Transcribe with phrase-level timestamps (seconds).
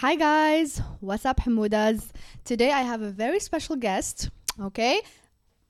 [0.00, 2.10] Hi guys, what's up Hamudas?
[2.44, 5.00] Today I have a very special guest, okay?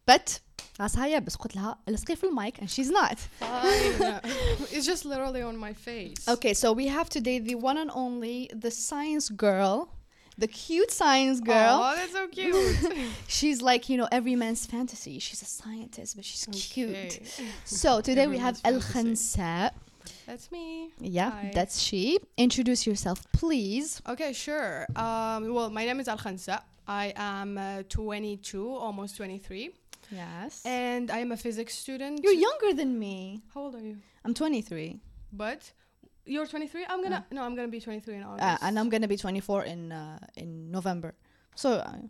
[0.07, 0.41] But
[0.81, 3.19] راسها يابس قلت لها الصقي في المايك and she's not.
[3.41, 4.21] Fine.
[4.73, 6.29] it's just literally on my face.
[6.29, 9.89] Okay, so we have today the one and only the science girl,
[10.39, 11.81] the cute science girl.
[11.83, 12.77] Oh, that's so cute.
[13.29, 15.19] She's like, you know, every man's fantasy.
[15.19, 16.91] She's a scientist, but she's cute.
[16.91, 17.23] Okay.
[17.65, 19.71] So today we have El Everyone's Khansa.
[20.32, 20.94] That's me.
[21.02, 21.52] Yeah, Hi.
[21.54, 22.18] that's she.
[22.38, 24.02] Introduce yourself, please.
[24.08, 24.88] Okay, sure.
[24.96, 26.62] Um, well, my name is Alkhansa.
[26.88, 29.72] I am uh, 22, almost 23.
[30.10, 30.62] Yes.
[30.66, 32.22] And I am a physics student.
[32.24, 33.42] You're younger than me.
[33.54, 33.98] How old are you?
[34.24, 35.02] I'm 23.
[35.34, 35.70] But
[36.26, 36.86] you're 23.
[36.88, 37.36] I'm gonna uh.
[37.36, 37.44] no.
[37.44, 38.64] I'm gonna be 23 in uh, August.
[38.64, 41.14] Uh, and I'm gonna be 24 in uh, in November.
[41.56, 41.74] So.
[41.74, 42.08] Uh,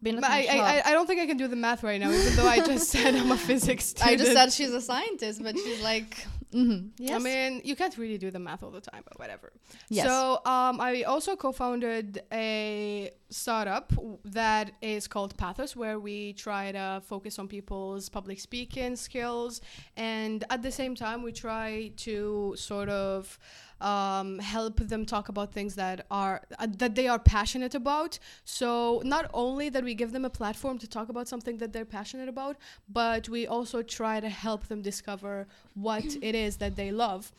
[0.00, 2.46] but I, I, I don't think I can do the math right now, even though
[2.46, 4.10] I just said I'm a physics student.
[4.12, 6.88] I just said she's a scientist, but she's like mm-hmm.
[6.98, 7.14] yes.
[7.14, 9.52] I mean, you can't really do the math all the time, but whatever.
[9.88, 10.06] Yes.
[10.06, 13.92] So um, I also co-founded a startup
[14.24, 19.60] that is called Pathos, where we try to focus on people's public speaking skills,
[19.96, 23.38] and at the same time, we try to sort of
[23.82, 28.18] um, help them talk about things that are uh, that they are passionate about.
[28.44, 31.84] So not only that we give them a platform to talk about something that they're
[31.84, 32.56] passionate about,
[32.88, 37.32] but we also try to help them discover what it is that they love,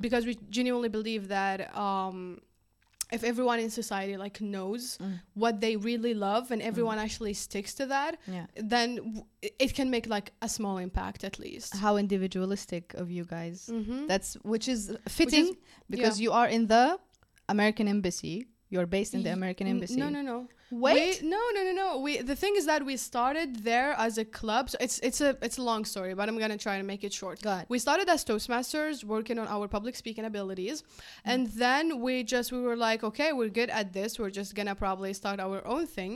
[0.00, 1.74] because we genuinely believe that.
[1.76, 2.40] Um,
[3.12, 4.98] if everyone in society like knows
[5.34, 8.46] what they really love and everyone actually sticks to that yeah.
[8.56, 13.24] then w- it can make like a small impact at least How individualistic of you
[13.24, 13.68] guys.
[13.72, 14.06] mm-hmm.
[14.06, 15.56] That's which is fitting
[15.88, 16.98] because you are in the
[17.48, 18.46] American embassy.
[18.72, 19.96] You're based in the American embassy.
[19.96, 20.38] No, no, no.
[20.71, 21.21] Wait.
[21.21, 21.99] We, no, no, no, no.
[22.05, 24.63] We the thing is that we started there as a club.
[24.71, 27.13] So it's it's a it's a long story, but I'm gonna try to make it
[27.13, 27.35] short.
[27.41, 27.65] Go ahead.
[27.69, 31.31] We started as Toastmasters, working on our public speaking abilities, Mm.
[31.33, 34.09] and then we just we were like, okay, we're good at this.
[34.19, 36.13] We're just gonna probably start our own thing,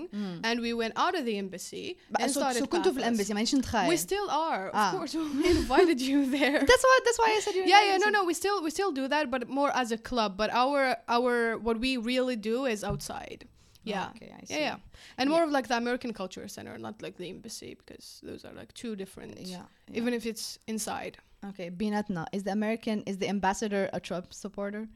[0.47, 2.59] and we went out of the embassy But and so, started.
[2.63, 3.03] so كنتوا في Pathos.
[3.03, 3.87] الامباسي مانيش نتخيل.
[3.89, 4.91] We still are, of Ah.
[4.95, 5.13] course.
[5.15, 6.59] We invited you there.
[6.71, 8.17] That's why that's why I said you're in yeah the yeah no embassy.
[8.17, 10.79] no we still we still do that but more as a club but our
[11.17, 11.33] our
[11.67, 13.41] what we really do is outside
[13.84, 14.06] Yeah.
[14.08, 14.54] Oh, okay, I see.
[14.54, 14.76] Yeah, yeah.
[15.18, 15.36] And yeah.
[15.36, 18.72] more of like the American Culture Center, not like the embassy, because those are like
[18.74, 19.38] two different.
[19.38, 19.62] Yeah.
[19.88, 19.96] yeah.
[19.96, 21.18] Even if it's inside.
[21.50, 24.88] Okay, Binatna is the American is the ambassador a Trump supporter?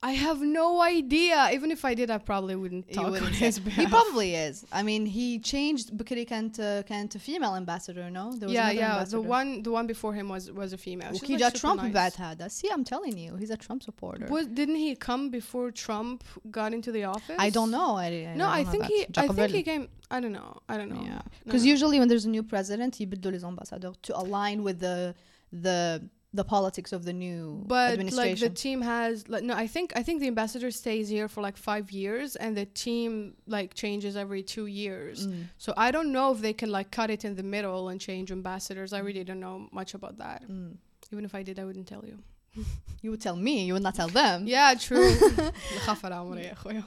[0.00, 1.50] I have no idea.
[1.52, 3.84] Even if I did, I probably wouldn't talk wouldn't on his behalf.
[3.84, 4.64] He probably is.
[4.70, 8.08] I mean, he changed Bukiri Kant Kant to female ambassador.
[8.08, 8.92] No, there was yeah, yeah.
[8.92, 9.22] Ambassador.
[9.22, 11.12] The one, the one before him was was a female.
[11.14, 12.14] She's like Trump nice.
[12.14, 12.50] had.
[12.52, 14.26] See, I'm telling you, he's a Trump supporter.
[14.26, 17.36] Was, didn't he come before Trump got into the office?
[17.38, 17.96] I don't know.
[17.96, 19.06] I, I no, I think he.
[19.16, 19.88] I think he came.
[20.12, 20.60] I don't know.
[20.68, 21.02] I don't know.
[21.02, 21.72] Yeah, because no, no.
[21.72, 25.16] usually when there's a new president, he bedew his ambassador to align with the
[25.52, 29.92] the the politics of the new but like the team has like no i think
[29.96, 34.14] i think the ambassador stays here for like five years and the team like changes
[34.14, 35.26] every two years.
[35.26, 35.44] Mm.
[35.56, 38.30] so i don't know if they can like cut it in the middle and change
[38.30, 38.92] ambassadors.
[38.92, 40.42] I really don't know much about that.
[40.48, 40.76] Mm.
[41.10, 42.18] even if i did i wouldn't tell you.
[43.00, 43.64] You would tell me.
[43.64, 44.44] You would not tell them.
[44.48, 45.14] Yeah true.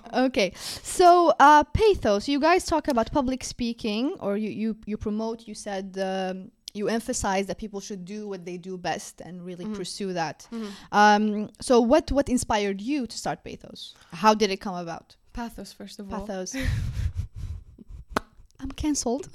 [0.28, 0.52] Okay.
[1.00, 5.56] So uh pathos you guys talk about public speaking or you you, you promote you
[5.56, 10.14] said um, you emphasize that people should do what they do best and really pursue
[10.14, 10.48] that.
[10.92, 13.96] Um, so what what inspired you to start pathos?
[14.12, 15.16] How did it come about?
[15.34, 16.56] pathos first of all Pathos.
[18.60, 19.30] I'm cancelled.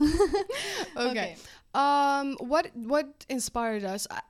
[0.96, 1.36] okay.
[1.74, 4.06] Um, what what inspired us?
[4.10, 4.20] I,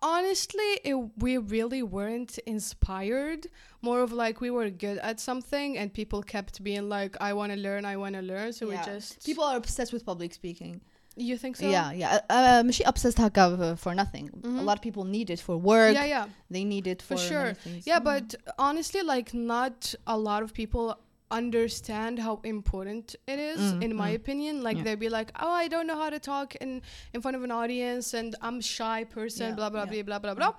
[0.00, 3.48] honestly, it, we really weren't inspired.
[3.82, 7.52] More of like we were good at something, and people kept being like, "I want
[7.52, 8.78] to learn, I want to learn." So Yeah.
[8.80, 10.80] we just people are obsessed with public speaking.
[11.15, 11.67] You think so?
[11.69, 12.19] Yeah, yeah.
[12.29, 14.29] Uh, ماشي obsessed هكا for nothing.
[14.43, 15.93] A lot of people need it for work.
[15.93, 17.43] Yeah, yeah, They need it for, for sure.
[17.43, 17.87] many things.
[17.87, 20.97] Yeah, but honestly, like not a lot of people
[21.31, 24.19] understand how important it is Mm, in my mm.
[24.21, 24.85] opinion like Yeah.
[24.85, 26.71] they'd be like oh i don't know how to talk in
[27.13, 30.01] in front of an audience and i'm a shy person Yeah, blah blah yeah.
[30.09, 30.53] blah blah blah blah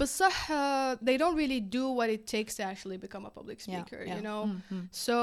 [0.00, 0.08] but
[0.58, 4.00] uh, they don't really do what it takes to actually become a public Yeah, speaker
[4.04, 4.16] yeah.
[4.16, 4.84] you know Mm, mm.
[5.06, 5.16] so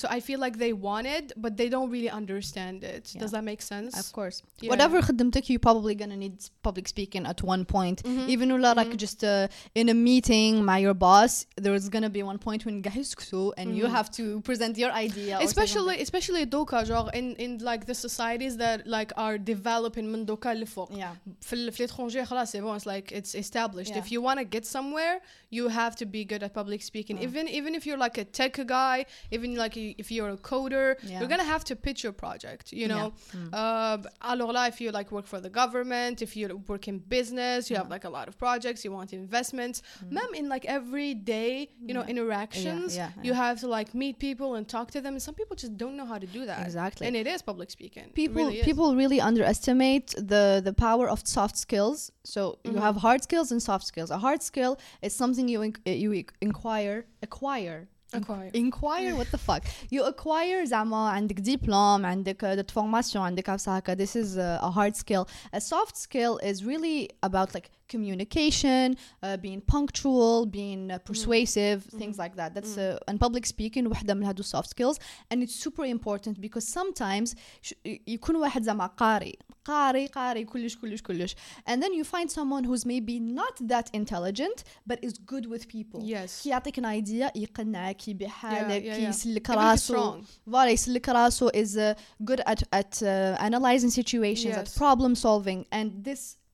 [0.00, 3.20] so i feel like they want it but they don't really understand it Yeah.
[3.22, 4.36] does that make sense Of course.
[4.60, 4.70] Yeah.
[4.72, 6.36] Whatever خدمتك, you're probably gonna need
[6.68, 7.98] public speaking at one point.
[8.02, 8.28] Mhm.
[8.34, 9.04] Even though like Mhm.
[9.06, 9.48] just uh,
[9.80, 11.32] in a meeting my your boss,
[11.64, 13.96] there's gonna be one point when guys يسكتوا and you Mhm.
[13.98, 15.36] have to present your idea.
[15.36, 20.06] or say especially especially دوكا genre in in like the societies that like are developing
[20.12, 20.98] من دوكا لفوق something.
[20.98, 21.14] yeah.
[21.40, 24.02] في ال- في l'étranger خلاص c'est bon it's like it's established Yeah.
[24.04, 25.16] if you want to get somewhere
[25.50, 27.26] you have to be good at public speaking Mm.
[27.28, 28.98] even even if you're like a tech guy
[29.34, 31.18] even like y- if you're a coder Yeah.
[31.18, 33.40] you're gonna have to pitch your project you know Yeah.
[33.40, 33.50] Mm.
[33.62, 37.60] uh, alors là, if you like work for the government if you work in business
[37.70, 37.96] you have Yeah.
[37.96, 40.10] like a lot of projects you want investments Mm.
[40.16, 41.52] mem in like everyday
[41.88, 42.12] you know Yeah.
[42.14, 43.42] interactions Yeah, yeah, you yeah.
[43.44, 44.25] have to like meet people
[44.58, 45.12] and talk to them.
[45.16, 46.60] And some people just don't know how to do that.
[46.68, 47.06] Exactly.
[47.06, 48.04] And it is public speaking.
[48.10, 48.64] It people really is.
[48.70, 51.98] people really underestimate the the power of soft skills
[52.34, 52.80] so you Mhm.
[52.86, 54.72] have hard skills and soft skills a hard skill
[55.06, 56.10] is something you inc- you
[56.48, 56.96] inquire
[57.28, 57.80] acquire
[58.20, 58.50] Acquire.
[58.64, 59.62] inquire what the fuck
[59.94, 64.70] you acquire زعما عندك diploma عندك uh, formation عندك عفسة هكا this is a, a
[64.70, 65.26] hard skill
[65.56, 72.16] a soft skill is really about like communication uh, being punctual being uh, persuasive things
[72.22, 74.96] like that that's uh, and public speaking وحدة من هادو soft skills
[75.32, 77.74] and it's super important because sometimes ش-
[78.06, 81.34] يكون واحد زعما قاري قاري قاري كلش كلش كلش
[81.70, 86.00] and then you find someone who's maybe not that intelligent but is good with people
[86.02, 86.42] Yes.
[86.42, 89.08] كي يعطيك an idea يقنعك يبيع حالك yeah, كي yeah.
[89.08, 90.24] يسلك Ability راسه strong.
[90.46, 91.98] فوالا يسلك راسه is uh,
[92.30, 94.78] good at at uh, analyzing situations at Yes.
[94.78, 96.45] problem solving and this uh,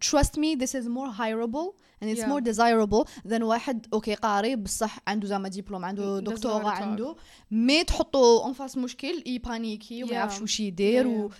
[0.00, 1.68] trust me this is more hireable
[2.00, 2.28] and it's Yeah.
[2.32, 6.34] more desirable than واحد اوكي قاري بصح عنده زعما دبلوم عنده Doesn't know how to
[6.34, 6.80] دكتوراه talk.
[6.82, 7.16] عنده
[7.50, 10.14] مي تحطه اون فاس مشكل يبانيكي وما Yeah.
[10.14, 11.30] يعرفش وش يدير Yeah, و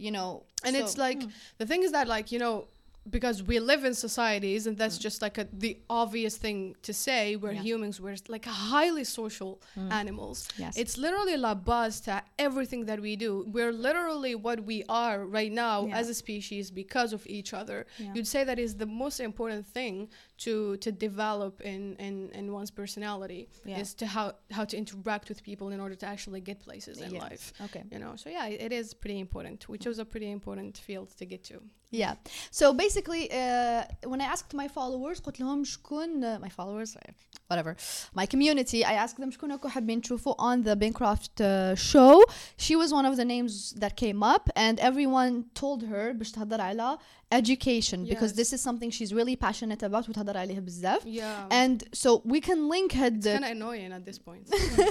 [0.00, 1.22] you know And so- it's like
[1.62, 2.64] the thing is that like you know
[3.09, 5.01] because we live in societies and that's mm.
[5.01, 7.61] just like a, the obvious thing to say we're Yeah.
[7.61, 9.91] humans we're like highly social mm.
[9.91, 10.77] animals Yes.
[10.77, 15.51] it's literally la base to everything that we do we're literally what we are right
[15.51, 15.97] now Yeah.
[15.99, 18.13] as a species because of each other Yeah.
[18.15, 20.09] you'd say that is the most important thing
[20.45, 23.49] to to develop in in, in one's personality
[23.81, 24.25] is to how
[24.57, 27.21] how to interact with people in order to actually get places in Yes.
[27.21, 29.83] life okay you know so yeah it- it is pretty important we mm.
[29.85, 31.55] chose a pretty important field to get to
[31.91, 32.15] Yeah.
[32.51, 32.98] So basically,
[33.30, 37.12] uh, when I asked my followers, قلت لهم شكون uh, my followers uh,
[37.48, 37.76] whatever
[38.14, 42.22] my community I asked them شكون راكم حابين تشوفوا on the Bancroft uh, show
[42.56, 46.60] she was one of the names that came up and everyone told her باش تهضر
[46.60, 46.98] على
[47.32, 48.40] education because Yes.
[48.40, 52.68] this is something she's really passionate about وتهضر عليه بزاف yeah and so we can
[52.68, 54.44] link had it's kind of annoying at this point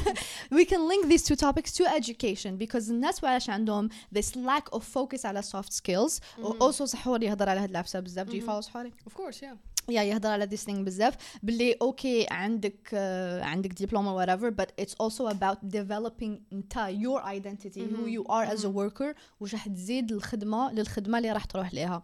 [0.52, 4.82] we can link these two topics to education because الناس وعلاش عندهم this lack of
[4.84, 6.20] focus على soft skills
[6.62, 10.04] also صحوري يهضر على هاد العفسه بزاف do you follow صحوري of course yeah يا
[10.04, 14.94] يهضر على this thing بزاف باللي اوكي عندك uh, عندك diploma or whatever but it's
[14.94, 20.12] also about developing انت your identity who you are as a worker وش راح تزيد
[20.12, 22.04] الخدمة للخدمة اللي راح تروح لها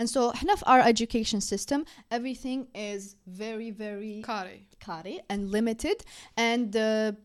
[0.00, 1.80] and so احنا في our education system
[2.14, 4.68] everything is very very Kari.
[4.80, 6.02] كاري and limited
[6.38, 7.16] and uh,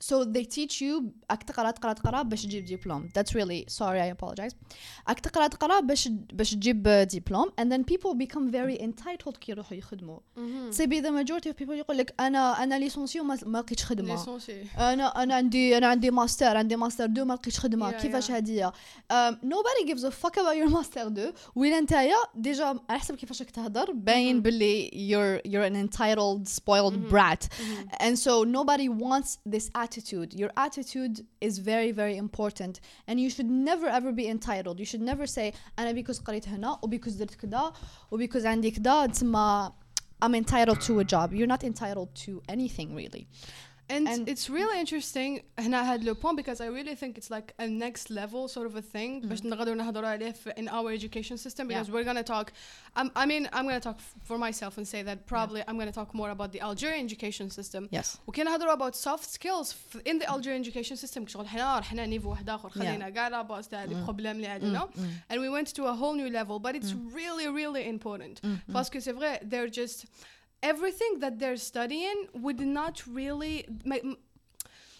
[0.00, 4.16] so they teach you راك تقرا تقرا تقرا باش تجيب ديبلوم that's really sorry I
[4.16, 4.54] apologize
[5.08, 9.76] راك تقرا تقرا باش باش تجيب ديبلوم and then people become very entitled كي يروحوا
[9.76, 10.18] يخدموا
[10.70, 14.78] تصيبي the majority of people يقول لك انا انا ليسونسي وما ما لقيتش خدمه Licencié.
[14.80, 18.34] انا انا عندي انا عندي ماستر عندي ماستر 2 ما لقيتش خدمه Yeah, كيفاش yeah.
[18.34, 18.72] هديه
[19.12, 23.42] um, nobody gives a fuck about your master 2 وين نتايا ديجا على حسب كيفاش
[23.42, 27.42] راك تهضر باين باللي you're you're an entitled spoiled brat
[28.02, 29.87] and so nobody wants this attitude
[30.40, 35.02] your attitude is very very important and you should never ever be entitled you should
[35.02, 37.72] never say انا because قريت هنا و because درت كذا
[38.10, 39.72] و because عندي كذا تسمى
[40.24, 43.26] I'm entitled to a job you're not entitled to anything really
[43.90, 47.52] And, And- it's really interesting هنا had le point because I really think it's like
[47.58, 51.36] a next level sort of a thing باش نقدر نهضروا عليه في- in our education
[51.36, 51.92] system because Yeah.
[51.94, 52.52] we're gonna talk
[52.96, 55.92] um, I mean I'm gonna talk f- for myself and say that probably I'm gonna
[56.00, 60.18] talk more about the Algerian education system yes وكي نهضروا about soft skills f- in
[60.18, 63.84] the Algerian education system شغل حنا رحنا نيفو واحد اخر خلينا كاع لا باس تاع
[63.84, 64.88] لي بروبليم اللي عندنا
[65.32, 68.40] and we went to a whole new level but it's really really important
[68.72, 70.04] parce que c'est vrai they're just
[70.61, 73.65] everything that they're studying would not really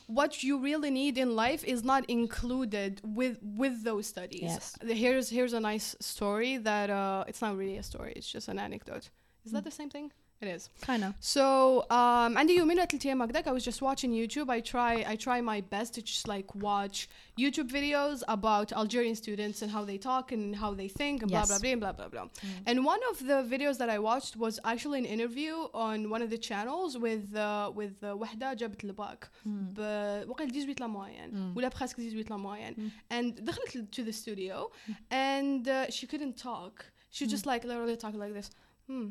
[0.07, 4.41] what you really need in life is not included with with those studies.
[4.41, 4.75] Yes.
[4.81, 8.57] Here's here's a nice story that uh it's not really a story it's just an
[8.57, 9.09] anecdote.
[9.45, 11.44] Is that the same thing it is kind of so
[11.90, 15.16] um عندي يومين ولا ثلاث ايام هكذاك I was just watching YouTube I try I
[15.16, 17.08] try my best to just like watch
[17.44, 21.40] YouTube videos about Algerian students and how they talk and how they think and blah
[21.40, 21.48] Yes.
[21.50, 22.26] blah blah and blah blah blah
[22.68, 25.54] and one of the videos that I watched was actually an interview
[25.88, 27.46] on one of the channels with uh,
[27.80, 32.90] with uh, وحدة جابت الباك ب- وقيل 18 لا موين ولا presque 18 لا موين
[33.12, 34.70] and دخلت to the studio
[35.10, 38.50] and uh, she couldn't talk she just like literally talk like this
[38.88, 39.08] hmm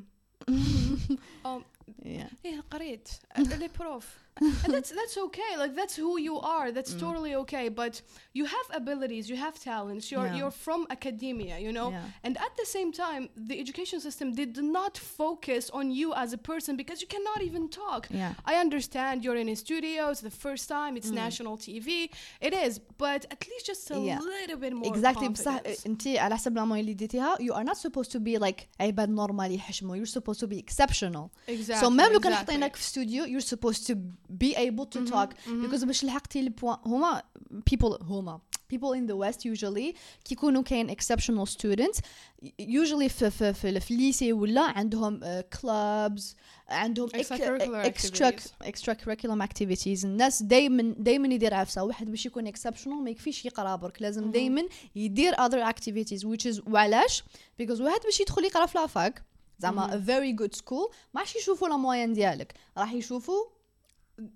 [2.03, 3.09] yeah إيه قريت.
[3.57, 4.17] لي بروف.
[4.66, 7.94] and that's that's okay like that's who you are that's totally okay but
[8.40, 10.38] you have abilities you have talents you're Yeah.
[10.40, 12.02] you're from academia you know Yeah.
[12.26, 16.42] and at the same time the education system did not focus on you as a
[16.52, 18.34] person because you cannot even talk Yeah.
[18.52, 21.88] I understand you're in a studio it's the first time it's national TV
[22.48, 22.74] it is
[23.06, 24.20] but at least just a Yeah.
[24.36, 25.86] little bit more exactly بصح confidence.
[25.86, 29.52] انت على حسب العمر اللي ديتيها you are not supposed to be like عباد normal
[29.52, 32.36] يحشموا you're supposed to be exceptional exactly so même لو كان exactly.
[32.38, 33.96] حطيناك في studio you're supposed to
[34.45, 37.23] be able to talk because باش لحقتي البوان هما
[37.71, 38.41] people هما
[38.75, 39.95] people in the west usually
[40.25, 42.01] كيكونوا كاين exceptional students
[42.61, 46.23] usually في في في, في الليسي ولا عندهم uh, clubs
[46.69, 48.67] عندهم Extracurricular extra activities.
[48.67, 54.03] extracurriculum activities الناس دائما دائما يدير عفسه واحد باش يكون exceptional ما يكفيش يقرا برك
[54.03, 54.63] لازم دائما
[54.97, 57.23] يدير other activities which is وعلاش
[57.63, 59.23] because واحد باش يدخل يقرا في لافاك
[59.59, 63.58] زعما a very good school ما راح يشوفوا لا موين ديالك راح يشوفوا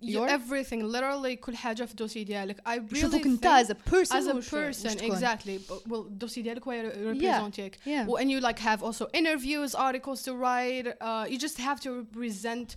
[0.01, 3.75] your everything literally كل حاجة في الدوسي ديالك I really يشوفوك انت think as a
[3.75, 5.12] person as a وش- وش person تكون.
[5.17, 8.05] exactly but, well الدوسي ديالك هو representيك yeah.
[8.07, 11.89] well, and you like have also interviews articles to write uh, you just have to
[11.91, 12.75] represent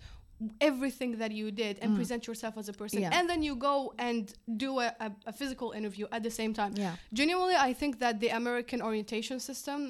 [0.70, 3.16] everything that you did and present yourself as a person Yeah.
[3.18, 3.76] and then you go
[4.08, 4.22] and
[4.66, 6.94] do a, a, a physical interview at the same time Yeah.
[7.20, 9.80] genuinely i think that the american orientation system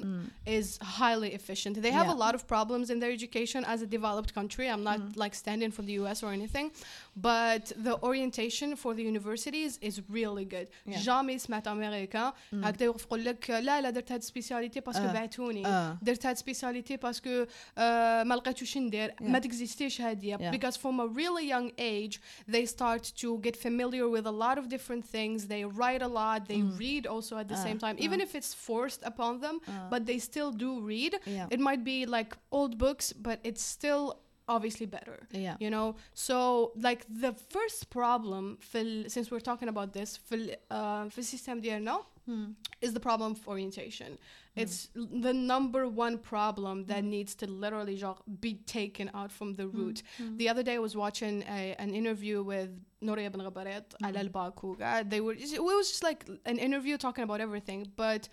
[0.57, 0.65] is
[0.99, 2.13] highly efficient they have Mm.
[2.13, 2.17] Yeah.
[2.19, 5.15] a lot of problems in their education as a developed country i'm not Mm.
[5.23, 6.67] like standing for the us or anything
[7.15, 10.97] but the orientation for the universities is really good Yeah.
[11.07, 15.13] jamais سمعت امريكا هكذا يقول لك لا لا درت هاد سبيسياليتي باسكو آه.
[15.13, 15.97] بعتوني آه.
[16.01, 17.45] درت هاد سبيسياليتي باسكو
[17.77, 19.41] آه، ما لقيتوش ندير ما Yeah.
[19.41, 20.51] تكزيستيش هادية Yeah.
[20.57, 22.19] because from a really young age
[22.51, 26.39] they start to get familiar with a lot of different things they write a lot
[26.47, 28.25] they read also at the Ah, same time even ah.
[28.27, 29.71] if it's forced upon them Ah.
[29.93, 31.53] but they still do read Yeah.
[31.55, 34.03] it might be like old books but it's still
[34.48, 35.26] obviously better.
[35.32, 35.56] Yeah.
[35.58, 41.98] You know, so like the first problem, since we're talking about this, في, uh, في
[42.26, 42.44] hmm.
[42.80, 44.18] is the problem of orientation.
[44.54, 44.60] Hmm.
[44.62, 47.10] It's the number one problem that hmm.
[47.10, 48.02] needs to literally
[48.40, 50.02] be taken out from the root.
[50.36, 52.70] The other day I was watching a, an interview with
[53.02, 57.90] Nouria Benghabrit, al bakuga They were, it was just like an interview talking about everything,
[57.96, 58.28] but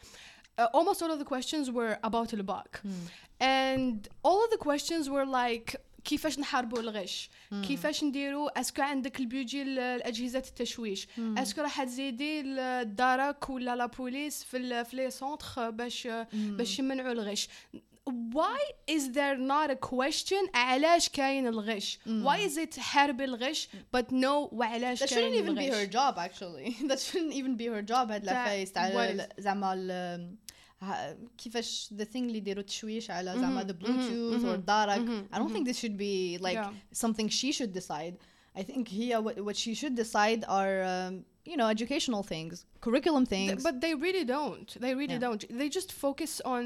[0.57, 2.81] uh, almost all of the questions were about Lubak.
[3.39, 7.29] And all of the questions were like, كيفاش نحاربوا الغش
[7.67, 14.83] كيفاش نديروا اسكو عندك البيجي لاجهزه التشويش اسكو راح تزيدي الدرك ولا لا بوليس في
[14.93, 17.47] لي سونتر باش باش يمنعوا الغش.
[18.09, 18.59] Why
[18.95, 23.67] is there not a question علاش كاين الغش؟ why is it حاربي الغش
[23.97, 26.73] but no وعلاش That shouldn't كاين even be her الغش job actually.
[26.89, 29.75] That shouldn't even be her job هاد لافايس تاع زعما
[31.38, 35.66] كيفاش the thing اللي يديروا تشويش على زعما the bluetooth or الدارك I don't think
[35.66, 36.72] this should be like Yeah.
[36.92, 38.14] something she should decide
[38.56, 42.54] I think here what, what she should decide are um, you know educational things
[42.86, 45.26] curriculum Th- things but they really don't they really Yeah.
[45.26, 46.62] don't they just focus on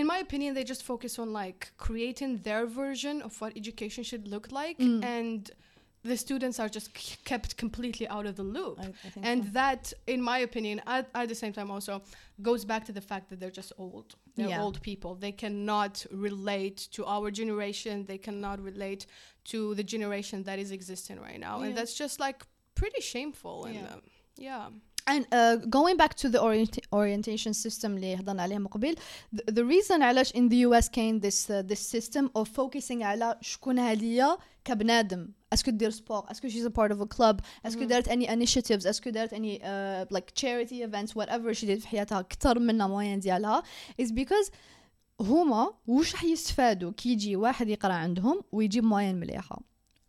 [0.00, 4.24] in my opinion they just focus on like creating their version of what education should
[4.34, 5.00] look like Mm.
[5.18, 5.40] and
[6.06, 9.44] the students are just k- kept completely out of the loop I, I think and
[9.44, 9.50] so.
[9.60, 9.82] that
[10.14, 11.94] in my opinion at, at the same time also
[12.48, 14.62] goes back to the fact that they're just old they're Yeah.
[14.64, 15.94] old people they cannot
[16.28, 19.02] relate to our generation they cannot relate
[19.52, 21.76] to the generation that is existing right now and Yeah.
[21.78, 22.38] that's just like
[22.80, 23.94] pretty shameful and Yeah.
[23.94, 24.02] um,
[24.48, 24.66] yeah
[25.14, 28.94] And uh, going back to the orient- orientation system اللي هضرنا عليه من قبل
[29.36, 33.38] the, the reason علاش in the US كاين this uh, this system of focusing على
[33.40, 38.09] شكون هي كبنادم اسكو دير سبور اسكو she's a part of a club اسكو دارت
[38.09, 42.59] any initiatives اسكو دارت any uh, like charity events whatever she did في حياتها أكثر
[42.59, 43.63] من الموين ديالها
[44.01, 44.51] is because
[45.21, 49.61] هما وش راح يستفادوا؟ كي يجي واحد يقرأ عندهم ويجيب موين مليحة.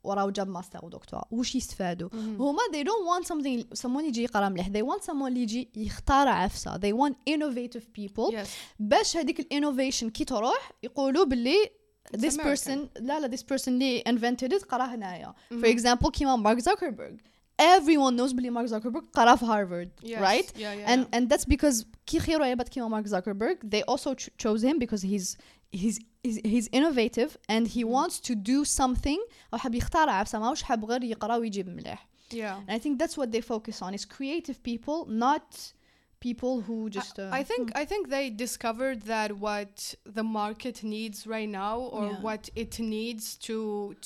[0.05, 4.69] وراه جاب ماستر ودكتوراه وش يستفادوا؟ هما they don't want something someone يجي يقرأ مليح.
[4.69, 6.79] they want someone اللي يجي يختار عفسة.
[6.79, 8.33] they want innovative people.
[8.33, 8.49] Yes.
[8.79, 11.71] باش هذيك الانوفيشن كي تروح يقولوا باللي
[12.14, 12.54] It's this American.
[12.54, 15.78] person لا لا this person اللي invented it قرا هنايا for Mhm.
[15.78, 17.20] example كيما مارك زوكربيرج
[17.62, 20.06] everyone knows باللي مارك زوكربيرج قرا في هارفارد Yes.
[20.08, 20.92] right Yeah, yeah.
[20.92, 21.18] and yeah.
[21.18, 25.02] and that's because كي خيروا عباد كيما مارك زوكربيرج they also ch- chose him because
[25.02, 25.38] he's
[25.76, 29.20] he's he's, he's innovative and he wants to do something
[29.54, 32.36] او حاب يختار عفسه ماهوش حاب غير يقرا ويجيب مليح yeah.
[32.68, 35.74] and I think that's what they focus on is creative people not
[36.20, 41.28] people who just uh, I think I think they discovered that what the market needs
[41.28, 42.22] right now, or Yeah.
[42.28, 43.58] what it needs to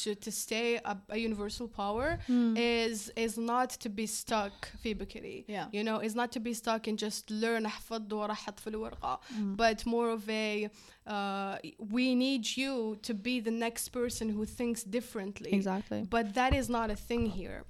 [0.01, 2.55] to, to stay a, a universal power, Hmm.
[2.57, 5.45] is is not to be stuck في بكري.
[5.47, 5.67] Yeah.
[5.71, 9.19] You know, is not to be stuck in just learn أحفظ وراح أحط في الورقة,
[9.29, 9.55] Hmm.
[9.55, 10.69] but more of a
[11.05, 11.57] uh,
[11.97, 15.51] we need you to be the next person who thinks differently.
[15.53, 17.63] exactly But that is not a thing here.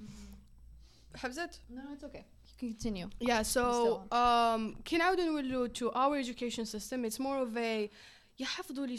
[1.15, 3.08] حفظت؟ no it's okay you can continue.
[3.18, 3.64] Yeah, so
[4.12, 7.90] um, kien għawdu do to our education system, it's more of a
[8.38, 8.98] you have to do the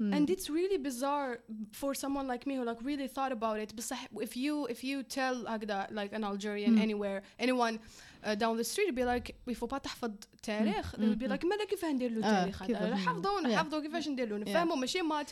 [0.00, 0.16] Mm.
[0.16, 1.40] And it's really bizarre
[1.72, 3.68] for someone like me who like really thought about it.
[3.76, 3.92] Because
[4.28, 6.82] if you if you tell Agda like an Algerian mm.
[6.86, 7.78] anywhere anyone
[8.23, 10.11] uh, down the street be like il faut pas تحفظ
[10.43, 13.45] تاريخ they would be like مالا كيفاه ندير له التاريخ كيفاه؟ هذا حفظوا Yeah.
[13.45, 14.49] نحفظوا كيفاش ندير له Yeah.
[14.49, 15.31] نفهموا ماشي مات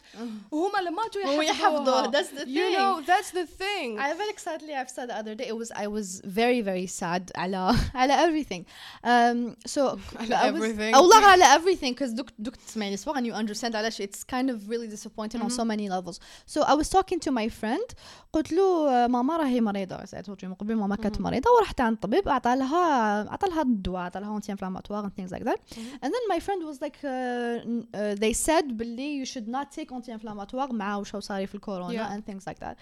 [0.51, 2.11] وهما اللي ماتوا هو يحفظوها يحفظوه.
[2.11, 2.77] That's the you thing.
[2.77, 5.87] know that's the thing I felt sadly I've said the other day it was I
[5.97, 8.63] was very very sad على على everything
[9.03, 9.81] um so
[10.19, 10.95] على I was- everything.
[10.95, 14.69] والله على everything because دوك دوك تسمعني الصباح and you understand علاش it's kind of
[14.69, 16.17] really disappointing on so many levels
[16.53, 17.95] so I was talking to my friend
[18.33, 22.27] قلت له آه، ماما راهي مريضة سألته من قبل ماما كانت مريضة ورحت عند الطبيب
[22.27, 25.59] أعطى لها أعطى لها الدواء أعطى لها anti inflammatoire and things like that
[26.03, 29.71] and then my friend was like uh, n- uh, they said باللي you should not
[29.71, 32.13] take anti inflammatoire مع وش صار في الكورونا Yeah.
[32.17, 32.75] and things like that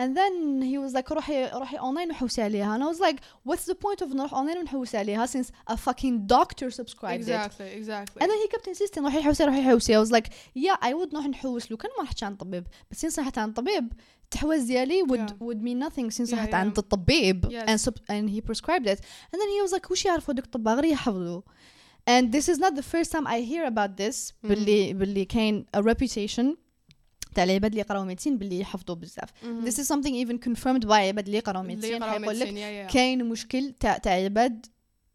[0.00, 3.18] and then he was like روحي روحي اونلاين وحوسي عليها and I was like
[3.50, 7.70] what's the point of نروح اونلاين ونحوس عليها since a fucking doctor subscribed it exactly
[7.80, 10.26] exactly and then he kept insisting روحي حوسي روحي حوسي I was like
[10.58, 13.54] yeah I would نروح نحوس لو كان ما رحتش عند طبيب بس since رحت عند
[13.54, 13.92] طبيب
[14.24, 15.32] التحواز ديالي would Yeah.
[15.46, 16.54] would mean nothing since Yeah, رحت yeah.
[16.54, 17.68] عند الطبيب Yes.
[17.70, 18.98] and sub- and he prescribed it
[19.32, 21.42] and then he was like وش يعرفوا دوك الطباغ غير يحفظوا
[22.10, 25.80] and this is not the first time I hear about this باللي باللي كاين a
[25.80, 26.44] reputation
[27.34, 29.28] تاع العباد اللي يقراو ميديسين باللي يحفظوا بزاف
[29.64, 32.50] this is something even confirmed by عباد اللي يقراو اللي ميديسين يقراو حيقول لك medicine,
[32.50, 32.92] yeah, yeah.
[32.94, 34.66] كاين مشكل تاع تاع عباد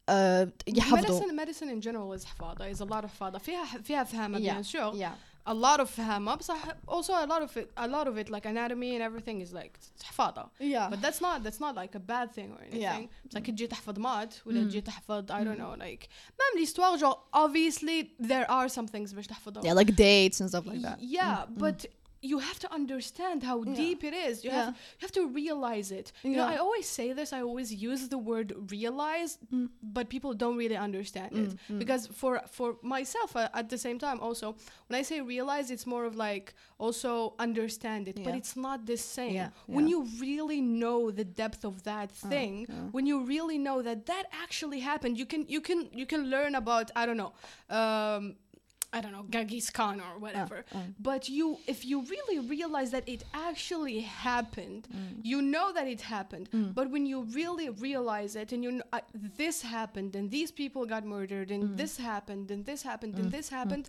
[0.09, 4.03] آه، يحفظوا medicine medicine in general is حفاظة is a lot of حفاظة فيها فيها
[4.03, 4.53] فهامة Yeah.
[4.63, 8.07] bien sûr yeah a lot of فهامة بصح also a lot of it a lot
[8.07, 11.75] of it like anatomy and everything is like حفاظة yeah but that's not that's not
[11.75, 15.43] like a bad thing or anything بس like تجي تحفظ مات ولا تجي تحفظ I
[15.43, 16.07] don't know like
[16.39, 20.65] même l'histoire genre obviously there are some things باش تحفظهم yeah like dates and stuff
[20.65, 21.85] like that yeah but
[22.22, 23.74] you have to understand how Yeah.
[23.82, 24.44] deep it is.
[24.44, 24.64] You Yeah.
[24.64, 26.12] have you have to realize it.
[26.22, 29.38] You know i always say this i always use the word realize
[29.96, 31.50] but people don't really understand it.
[31.82, 34.46] Because for for myself uh, at the same time also
[34.88, 36.46] when i say realize it's more of like
[36.78, 37.10] also
[37.46, 39.34] understand it but it's not the same.
[39.34, 39.92] Yeah, when yeah.
[39.94, 42.54] you really know the depth of that thing
[42.96, 46.54] when you really know that that actually happened you can you can you can learn
[46.62, 47.32] about i don't know
[47.80, 48.24] um
[48.92, 50.64] I don't know, Genghis Khan or whatever.
[50.72, 50.82] Ah, ah.
[50.98, 55.20] But you, if you really realize that it actually happened, mm.
[55.22, 56.50] you know that it happened.
[56.50, 56.74] Mm.
[56.74, 59.00] But when you really realize it, and you know, uh,
[59.36, 61.76] this happened, and these people got murdered, and mm.
[61.76, 63.88] this happened, and this happened, and this happened,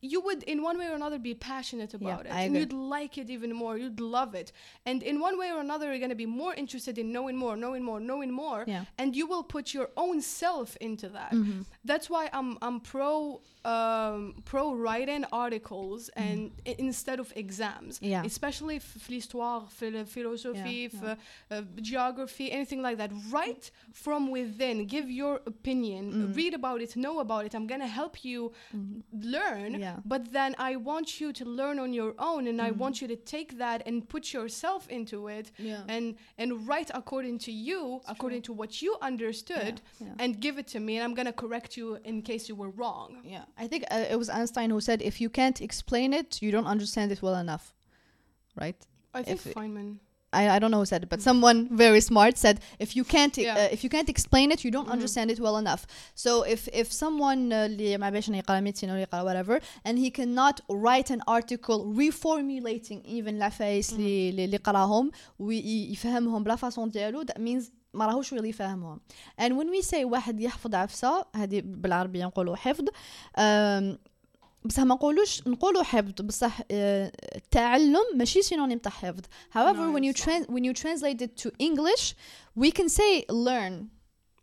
[0.00, 3.30] you would, in one way or another, be passionate about it, and you'd like it
[3.30, 3.78] even more.
[3.78, 4.50] You'd love it,
[4.84, 7.84] and in one way or another, you're gonna be more interested in knowing more, knowing
[7.84, 8.84] more, knowing more, Yeah.
[8.98, 11.32] and you will put your own self into that.
[11.32, 11.62] Mm-hmm.
[11.84, 16.22] That's why I'm I'm pro um, pro write-in articles mm.
[16.22, 18.22] and I- instead of exams yeah.
[18.24, 21.16] especially for l'histoire for philosophy yeah, for
[21.50, 21.58] yeah.
[21.58, 26.36] Uh, geography anything like that write from within give your opinion mm.
[26.36, 29.02] read about it know about it i'm gonna help you mm.
[29.12, 29.96] learn yeah.
[30.04, 32.76] but then i want you to learn on your own and i mm.
[32.76, 35.50] want you to take that and put yourself into it
[35.88, 38.54] and and write according to you according true.
[38.54, 39.80] to what you understood
[40.18, 43.18] and give it to me and i'm gonna correct you in case you were wrong
[43.24, 46.51] yeah i think uh, it was Einstein who said, "If you can't explain it, you
[46.55, 47.65] don't understand it well enough."
[48.61, 48.79] Right?
[49.13, 49.89] I think If- Feynman.
[50.33, 53.35] I, I don't know who said it, but someone very smart said, "If you can't
[53.37, 53.55] Yeah.
[53.55, 55.81] uh, if you can't explain it, you don't understand it well enough."
[56.23, 60.09] So if if someone uh, اللي ما بيش يقرا medicine ولا يقرا whatever, and he
[60.09, 67.23] cannot write an article reformulating even العفايس اللي اللي اللي قراهم ويفهمهم بلا فاصون ديالو
[67.23, 68.99] that means ما راهوش really فاهمهم
[69.41, 73.97] and when we say واحد يحفظ عفسه هذه بالعربيه نقولوا حفظ um,
[74.65, 79.21] بصح ما نقولوش نقولوا حفظ بصح آه، التعلم ماشي سينونيم تاع حفظ
[79.53, 82.13] however No, when you it's trans when you translate it to English
[82.59, 83.89] we can say learn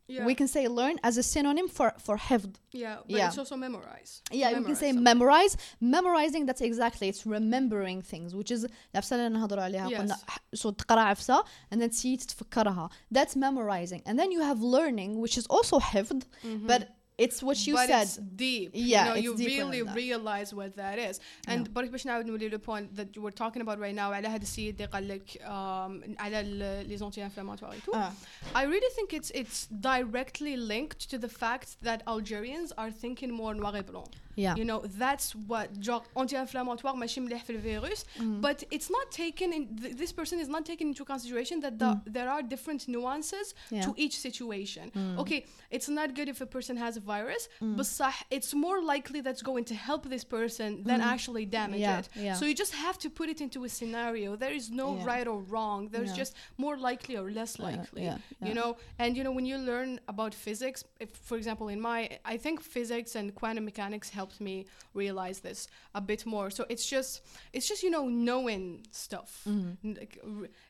[0.09, 0.27] Yeah.
[0.31, 3.29] we can say learn as a synonym for for حفظ yeah, but Yeah.
[3.31, 4.12] it's also memorize.
[4.41, 5.53] yeah we can say memorize
[5.97, 9.95] memorizing that's exactly it's remembering things which is العفسه اللي نهضروا عليها Yes.
[10.01, 14.61] قلنا ح- so تقرا عفسه and then تسي تتفكرها that's memorizing and then you have
[14.62, 16.19] learning which is also حفظ
[16.67, 16.83] but
[17.19, 18.71] it's what you but said it's deep.
[18.73, 19.97] Yeah, you know, it's you deeper really than that.
[19.97, 21.21] realize what that is.
[21.47, 24.29] And but باش نعاود نولي the point that you were talking about right now على
[24.29, 27.95] هذا السيد اللي قال لك um, على ال- les anti-inflammatoires et tout.
[27.95, 28.12] Ah.
[28.55, 33.55] I really think it's it's directly linked to the fact that Algerians are thinking more
[33.55, 34.09] noir et blanc.
[34.37, 38.05] yeah You know, that's what genre anti-inflammatoire ماشي مليح في الفيروس
[38.41, 41.91] but it's not taken in th- this person is not taking into consideration that the,
[42.17, 43.85] there are different nuances Yeah.
[43.87, 44.85] to each situation.
[45.23, 45.41] Okay,
[45.77, 47.43] it's not good if a person has a virus,
[47.79, 52.01] but صح, it's more likely that's going to help this person than actually damage Yeah,
[52.01, 52.07] it.
[52.27, 52.35] yeah.
[52.38, 54.29] So you just have to put it into a scenario.
[54.45, 55.11] There is no Yeah.
[55.12, 55.81] right or wrong.
[55.95, 56.23] There's Yeah.
[56.23, 56.33] just
[56.65, 58.03] more likely or less Yeah, likely.
[58.09, 58.59] yeah, You yeah.
[58.61, 58.71] know,
[59.03, 61.99] and you know when you learn about physics, if, for example, in my,
[62.35, 66.50] I think physics and quantum mechanics help helped me realize this a bit more.
[66.50, 67.22] So it's just
[67.54, 69.32] it's just you know knowing stuff.
[69.48, 69.94] Mm-hmm.
[70.00, 70.20] Like,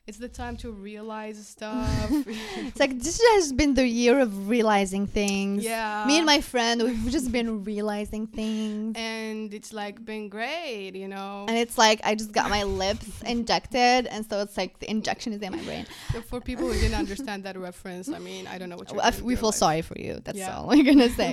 [0.06, 1.88] it's the time to realize stuff.
[2.68, 5.64] It's like this has been the year of realizing things.
[5.64, 6.04] yeah.
[6.06, 8.94] Me and my friend, we've just been realizing things.
[8.96, 11.44] and it's like been great, you know.
[11.48, 15.32] And it's like I just got my lips injected, and so it's like the injection
[15.36, 15.84] is in my brain.
[16.12, 19.00] So for people who didn't understand that reference, I mean, I don't know what you're
[19.02, 19.64] Well, we feel life.
[19.64, 20.14] sorry for you.
[20.26, 20.54] That's Yeah.
[20.56, 21.30] all we're gonna say.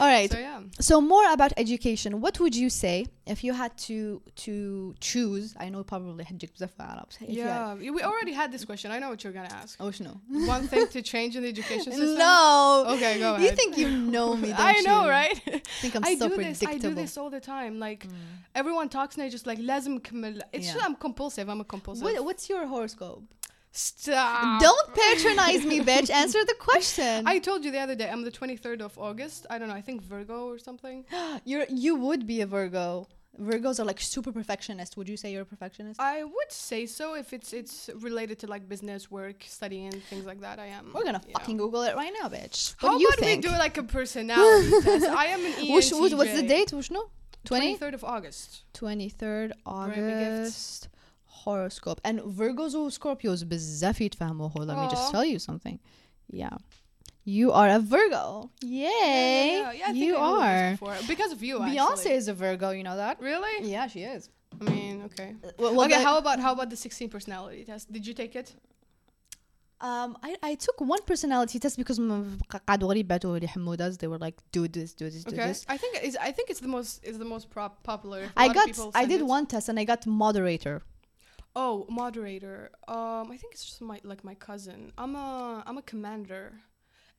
[0.00, 0.30] all right.
[0.30, 0.60] So yeah.
[0.88, 5.54] So more about education, what would you say if you had to to choose?
[5.58, 6.24] I know probably
[7.28, 8.90] Yeah, we already had this question.
[8.90, 9.76] I know what you're gonna ask.
[9.80, 10.20] Oh no.
[10.46, 12.18] One thing to change in the education system.
[12.26, 12.84] No.
[12.94, 13.44] Okay, go ahead.
[13.44, 14.52] You think you know me?
[14.56, 15.10] I know, you?
[15.10, 15.40] right?
[15.46, 16.72] I think I'm I so do predictable.
[16.72, 17.78] This, I do this all the time.
[17.78, 18.12] Like mm.
[18.54, 19.96] everyone talks and I just like lazim
[20.52, 20.74] It's yeah.
[20.74, 21.48] just I'm compulsive.
[21.48, 22.04] I'm a compulsive.
[22.04, 23.22] What, what's your horoscope?
[23.76, 24.62] Stop.
[24.62, 26.10] Don't patronize me, bitch.
[26.10, 27.26] Answer the question.
[27.34, 28.08] I told you the other day.
[28.08, 29.46] I'm the 23rd of August.
[29.50, 29.74] I don't know.
[29.74, 31.04] I think Virgo or something.
[31.44, 33.06] You're you would be a Virgo.
[33.38, 34.96] Virgos are like super perfectionist.
[34.96, 36.00] Would you say you're a perfectionist?
[36.00, 40.40] I would say so if it's it's related to like business, work, studying, things like
[40.40, 40.58] that.
[40.58, 40.90] I am.
[40.94, 42.74] We're gonna fucking Google it right now, bitch.
[42.80, 43.44] What How do you about think?
[43.44, 45.04] we do like a personality test?
[45.04, 46.16] I am an What's, ENTJ.
[46.16, 46.72] what's, the date?
[46.72, 47.10] What's no?
[47.44, 47.76] 20?
[47.76, 48.62] 23rd of August.
[48.72, 50.86] 23rd Bring me gifts.
[50.86, 50.88] August
[51.46, 55.78] horoscope and Virgos or Scorpios بزاف يتفهموا hold let me just tell you something
[56.30, 56.56] yeah
[57.28, 58.50] you are a Virgo.
[58.62, 58.70] Yay.
[58.70, 59.92] Yeah, yeah, yeah.
[59.92, 60.78] you are.
[61.08, 62.12] Because of you, Beyonce actually.
[62.12, 63.20] is a Virgo, you know that?
[63.20, 63.68] Really?
[63.68, 64.30] Yeah, she is.
[64.60, 65.34] I mean, okay.
[65.44, 67.92] Uh, well, well, okay, how about how about the 16 personality test?
[67.92, 68.54] Did you take it?
[69.80, 72.04] Um, I, I took one personality test because they
[74.06, 75.36] were like do this do this okay.
[75.36, 75.66] do this.
[75.68, 78.30] I think it's I think it's the most is the most popular.
[78.36, 79.26] I got I did it.
[79.26, 80.82] one test and I got moderator.
[81.55, 82.71] Oh, moderator.
[82.87, 84.79] Um, I think it's just my like my cousin.
[84.97, 85.29] I'm a
[85.67, 86.53] I'm a commander,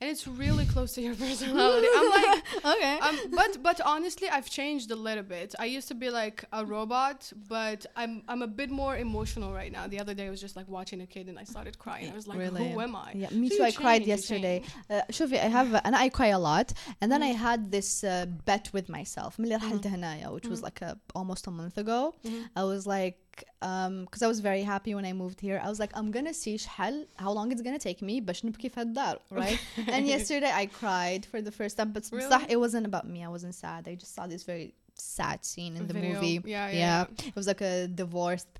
[0.01, 1.89] and it's really close to your personality.
[1.99, 2.33] I'm like,
[2.75, 5.49] okay um, but but honestly, I've changed a little bit.
[5.65, 7.19] I used to be like a robot,
[7.57, 9.85] but I'm I'm a bit more emotional right now.
[9.95, 12.07] The other day I was just like watching a kid and I started crying.
[12.13, 12.73] I was like, Really?
[12.73, 13.09] who am I?
[13.23, 14.91] yeah me So too you I cried change, you yesterday change.
[14.91, 16.69] uh, شوفي I have and I cry a lot
[17.01, 17.43] and then I Mhm.
[17.49, 18.13] had this uh,
[18.49, 19.91] bet with myself من اللي رحلت Mhm.
[19.95, 20.65] هنايا which was Mhm.
[20.69, 22.49] like a, almost a month ago Mhm.
[22.61, 23.19] I was like
[23.63, 26.35] um because I was very happy when I moved here I was like I'm gonna
[26.35, 30.53] see شحال how long it's gonna take me باش نبكي في الدار right and yesterday
[30.63, 32.27] I cried for the first time but Really?
[32.29, 35.77] بصح it wasn't about me I wasn't sad I just saw this very sad scene
[35.77, 36.15] in the Video.
[36.15, 37.07] movie Yeah, yeah.
[37.09, 38.53] yeah it was like a divorced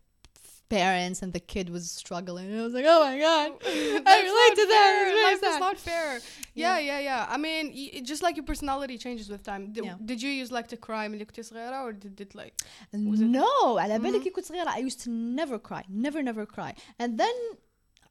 [0.69, 4.25] parents and the kid was struggling and I was like oh my god I That's
[4.31, 5.07] relate not to that fair.
[5.07, 5.61] it's very Life is sad.
[5.61, 6.21] not fair.
[6.55, 7.27] Yeah, yeah, yeah.
[7.35, 9.63] I mean, y- it- just like your personality changes with time.
[9.77, 9.97] Did, Yeah.
[10.11, 12.55] did you use like to cry ملي كنتي صغيرة or did it like
[12.93, 14.25] Was it- no على بالك Mhm.
[14.25, 17.37] كي كنت صغيرة I used to never cry never never cry and then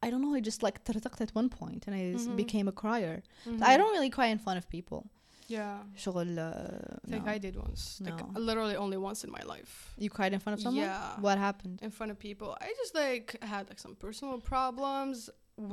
[0.04, 2.36] I don't know I just like ترتقت at one point and I s- Mhm.
[2.36, 3.62] became a crier Mhm.
[3.64, 5.08] I don't really cry in front of people
[5.48, 5.80] Yeah.
[5.96, 7.32] شغل uh, I think no.
[7.32, 7.84] I did once.
[8.06, 8.40] Like No.
[8.50, 9.72] literally only once in my life.
[9.98, 11.20] you cried in front of someone Yeah.
[11.28, 12.50] what happened In front of people.
[12.62, 15.18] I just like had like some personal problems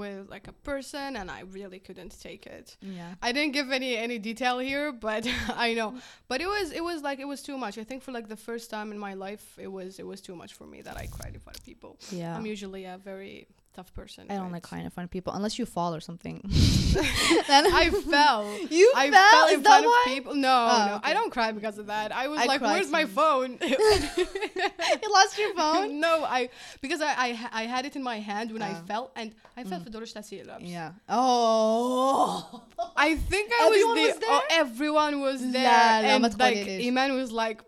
[0.02, 2.66] with like a person and I really couldn't take it.
[2.98, 5.22] yeah I didn't give any any detail here, but
[5.66, 5.90] I know.
[6.30, 7.74] But it was it was like it was too much.
[7.82, 10.36] I think for like the first time in my life it was it was too
[10.42, 11.92] much for me that I cried in front of people.
[12.22, 13.36] yeah I'm usually a very
[13.73, 14.25] tough person.
[14.29, 16.41] I don't like crying in front of people unless you fall or something.
[16.49, 18.43] I fell.
[18.69, 20.03] You I fell, fell in front why?
[20.05, 20.35] of people.
[20.35, 21.09] No, oh, no, okay.
[21.09, 22.11] I don't cry because of that.
[22.11, 25.99] I was I like, "Where's my phone?" you lost your phone?
[25.99, 26.49] no, I
[26.81, 28.67] because I, I I had it in my hand when uh.
[28.67, 28.85] I oh.
[28.87, 29.83] fell and I fell mm.
[29.83, 30.59] for Dorish Tasirabs.
[30.61, 30.91] Yeah.
[31.09, 32.63] Oh.
[32.95, 34.07] I think I everyone was there.
[34.07, 34.29] Was there?
[34.29, 35.63] Oh, everyone was there.
[35.63, 37.61] La, and like Iman was like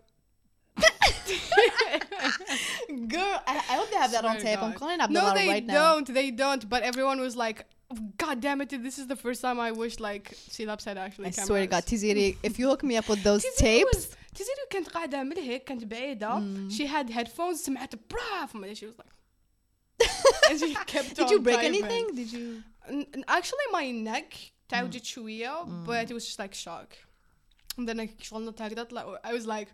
[3.07, 4.79] girl I, I hope they have that on Swear to tape I'm God.
[4.79, 6.13] calling No, Abdullah they right now don't.
[6.13, 6.69] They don't.
[6.69, 7.65] But everyone was like,
[8.17, 8.69] "God damn it!
[8.87, 11.85] This is the first time I wish like Silabs had actually." I swear to God,
[11.85, 15.23] cameras." Tiziri, if you hook me up with those تيزيري tapes, was- تيزيري كانت قاعدة
[15.23, 16.29] من هيك كانت بعيدة.
[16.39, 16.71] Mm.
[16.71, 19.11] She had headphones سمعت برا فما she was like.
[20.49, 21.83] and she kept did on you break typing.
[21.83, 22.15] anything?
[22.15, 22.63] Did you?
[22.87, 24.33] N- n- Actually, my neck
[24.69, 25.05] تعوجت Mm.
[25.05, 26.95] شوية, but it was just like shock.
[27.77, 29.67] And then like شغلنا هكذا طلع- I was like,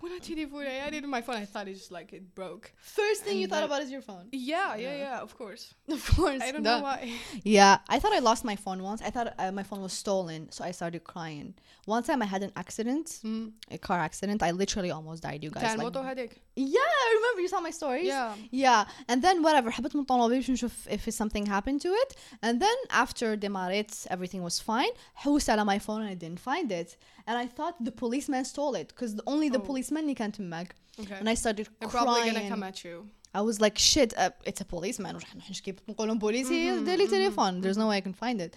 [0.00, 1.36] when I تليفوني I had it in my phone.
[1.36, 2.64] I thought it just like it broke.
[2.76, 4.26] First thing you And thought then- about is your phone.
[4.32, 5.04] Yeah, yeah, Yeah.
[5.04, 5.26] yeah.
[5.26, 5.64] Of course.
[5.96, 6.40] Of course.
[6.46, 6.76] I don't duh.
[6.76, 7.00] know why.
[7.58, 9.00] Yeah, I thought I lost my phone once.
[9.08, 11.48] I thought uh, my phone was stolen, so I started crying.
[11.96, 13.46] One time I had an accident, Mm.
[13.76, 14.38] a car accident.
[14.48, 15.40] I literally almost died.
[15.44, 15.62] You guys.
[15.62, 16.30] تاع Like, الموتو هذيك.
[16.56, 18.06] yeah, I remember you saw my stories.
[18.14, 18.34] Yeah.
[18.64, 22.60] Yeah, and then whatever حبيت من الطوموبيل باش نشوف if something happened to it and
[22.62, 26.96] then after دمارت everything was fine حوست على my phone and I didn't find it
[27.28, 29.66] and I thought the policeman stole it because only the Oh.
[29.70, 31.18] policeman اللي كان تمك Okay.
[31.20, 32.96] and I started They're probably crying gonna come at you.
[33.36, 36.98] I was like shit uh, it's a policeman وراح نحكي نقول لهم بوليس هي دير
[36.98, 38.54] لي تليفون there's no way I can find it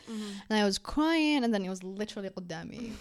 [0.49, 2.91] and I was crying and then it was literally قدامي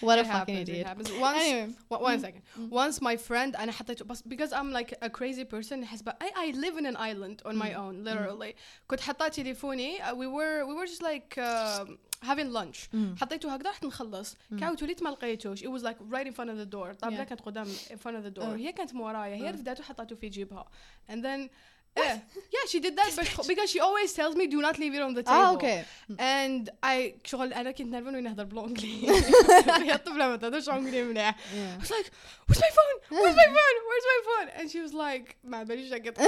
[0.00, 0.86] What a It fucking happens, it idiot.
[0.86, 1.10] happens.
[1.28, 1.74] Once, Anyway.
[1.94, 2.42] one, one second.
[2.82, 6.46] Once my friend and حطيته بس because I'm like a crazy person حسب I, I
[6.64, 8.54] live in an island on my own literally
[8.88, 11.84] كنت حاطه تليفوني uh, we were we were just like uh,
[12.24, 16.32] having lunch حطيته هكذا رحت نخلص كاوت وليت ما لقيتوش it was like right in
[16.34, 17.28] front of the door الطابله Yeah.
[17.28, 18.58] كانت قدام in front of the door Uh.
[18.58, 19.54] هي كانت مورايا هي Uh.
[19.54, 20.66] رفدته حطته في جيبها
[21.10, 21.48] and then
[21.96, 22.18] yeah,
[22.54, 25.14] yeah, she did that but because she always tells me do not leave it on
[25.14, 25.44] the table.
[25.46, 25.84] Ah, okay.
[26.18, 31.36] And I شغل انا كنت نعرف انه نهضر بالانجلي هي الطفله ما تهضرش انجلي مليح
[31.38, 32.08] I was like
[32.48, 35.92] where's my phone where's my phone where's my phone and she was like ما باليش
[35.92, 36.18] اقط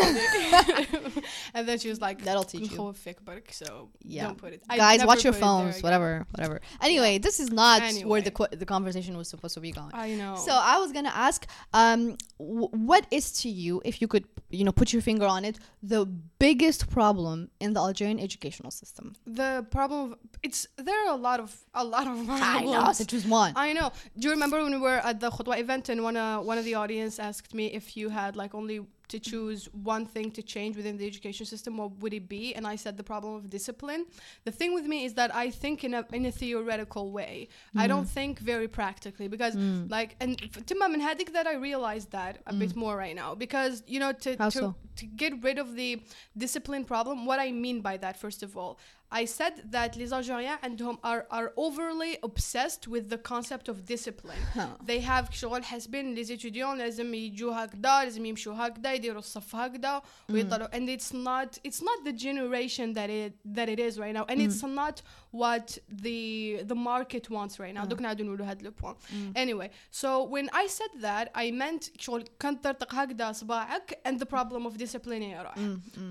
[1.55, 2.75] and then she was like That'll teach you.
[2.75, 4.27] نخوفك برك so Yeah.
[4.27, 5.85] don't put it I Guys, never watch your put it there phones, again.
[5.87, 6.57] whatever, whatever.
[6.89, 8.21] Anyway, this is not where Anyway.
[8.29, 9.93] the qu- the conversation was supposed to be going.
[10.07, 11.41] I know So I was gonna ask,
[11.83, 12.01] um,
[12.39, 14.25] w- what is to you, if you could,
[14.59, 16.06] you know, put your finger on it, the
[16.40, 19.14] biggest problem in the Algerian educational system?
[19.26, 22.98] the problem of, it's there are a lot of a lot of I know, problems
[22.98, 23.54] so choose one.
[23.56, 23.92] I know.
[24.18, 26.66] Do you remember when we were at the Khutwa event and one uh, one of
[26.66, 29.30] the audience asked me if you had like only to mm-hmm.
[29.30, 32.54] choose one thing to change within the education system, what would it be?
[32.56, 34.06] And I said the problem of discipline.
[34.44, 37.48] The thing with me is that I think in a in a theoretical way.
[37.76, 37.82] Mm.
[37.82, 39.90] I don't think very practically because mm.
[39.90, 40.38] like and
[40.68, 42.60] to my headache that I realized that a mm.
[42.60, 46.02] bit more right now because you know to, to to get rid of the
[46.38, 47.26] discipline problem.
[47.26, 48.80] What I mean by that, first of all,
[49.15, 54.39] I said that les Algériens عندهم are are overly obsessed with the concept of discipline
[54.55, 54.69] Huh.
[54.87, 60.03] they have شغل حاسبين les étudiants لازم يجوا هكذا لازم يمشوا هكذا يديروا الصف هكذا
[60.31, 64.25] ويطلعوا and it's not it's not the generation that it that it is right now
[64.29, 68.71] and it's not what the the market wants right now دوك نعاودو نقولوا هاد لو
[68.71, 68.95] بوان
[69.37, 74.27] anyway so when I said that I meant شغل كنت ترتق هكذا صباعك and the
[74.27, 75.55] problem of discipline يروح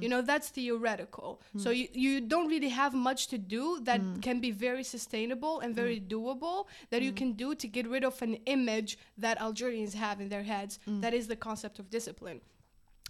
[0.01, 4.22] you know that's theoretical so you, you don't really have much to do that mm.
[4.22, 6.08] can be very sustainable and very mm.
[6.08, 7.16] doable that you mm.
[7.16, 11.14] can do to get rid of an image that Algerians have in their heads that
[11.14, 12.40] is the concept of discipline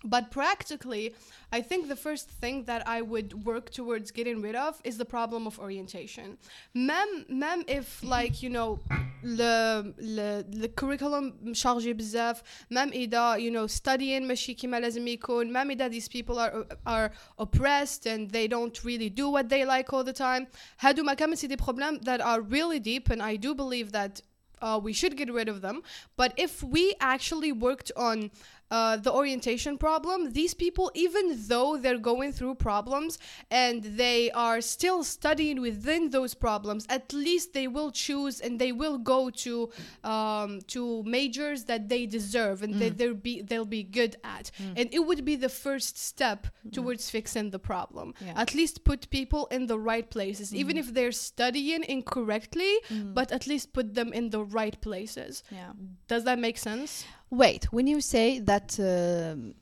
[0.03, 1.13] but practically,
[1.51, 5.05] I think the first thing that I would work towards getting rid of is the
[5.05, 6.37] problem of orientation.
[6.73, 8.79] Mem, mem, if like you know,
[9.23, 15.51] the the, the curriculum مشارجي بزاف، مem إذا you know studying ماشي كيما لازم يكون،
[15.51, 19.91] مem إذا these people are are oppressed and they don't really do what they like
[19.91, 20.47] all the time.
[20.79, 24.21] هادو ما كامل سي دي problèmes that are really deep and I do believe that
[24.61, 25.81] uh, we should get rid of them.
[26.15, 28.31] But if we actually worked on
[28.74, 34.60] uh, the orientation problem, these people, even though they're going through problems and they are
[34.60, 39.70] still studying within those problems, at least they will choose and they will go to
[40.02, 42.98] um, to majors that they deserve and that mm.
[42.98, 44.50] they'll be they'll be good at.
[44.60, 44.72] Mm.
[44.78, 46.72] And it would be the first step mm.
[46.72, 48.06] towards fixing the problem.
[48.20, 48.42] Yeah.
[48.42, 52.72] At least put people in the right places, even if they're studying incorrectly,
[53.18, 55.44] but at least put them in the right places.
[55.52, 55.72] Yeah.
[56.08, 57.04] Does that make sense?
[57.36, 59.54] Wait, when you say that um,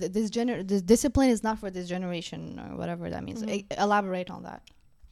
[0.00, 3.66] th- this gener- this discipline is not for this generation or whatever that means, e-
[3.78, 4.62] elaborate on that.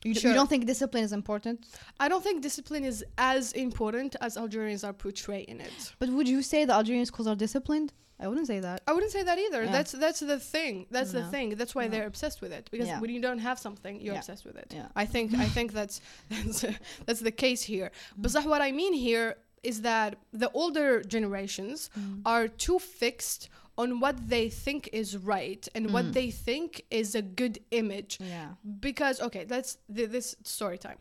[0.04, 0.30] You, Sure.
[0.30, 1.58] you don't think discipline is important?
[1.98, 5.92] I don't think discipline is as important as Algerians are portraying it.
[5.98, 7.92] But would you say the Algerian schools are disciplined?
[8.20, 8.82] I wouldn't say that.
[8.86, 9.64] I wouldn't say that either.
[9.64, 9.72] Yeah.
[9.72, 10.86] That's that's the thing.
[10.90, 11.56] That's the thing.
[11.60, 11.90] That's why No.
[11.92, 12.68] they're obsessed with it.
[12.70, 13.00] Because Yeah.
[13.00, 14.20] when you don't have something, you're Yeah.
[14.20, 14.68] obsessed with it.
[14.76, 14.88] Yeah.
[14.94, 16.64] I think I think that's that's
[17.06, 17.90] that's the case here.
[18.16, 21.90] But what I mean here is that the older generations
[22.24, 27.22] are too fixed on what they think is right and what they think is a
[27.22, 28.18] good image.
[28.20, 28.50] Yeah.
[28.80, 30.98] because okay let's th- this story time.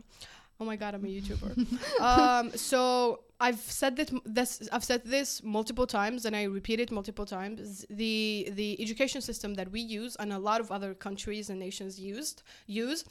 [0.60, 1.52] Oh my god i'm a youtuber.
[2.10, 6.90] Um so i've said that this i've said this multiple times and i repeat it
[6.92, 7.86] multiple times.
[7.90, 12.00] The the education system that we use and a lot of other countries and nations
[12.00, 13.04] used use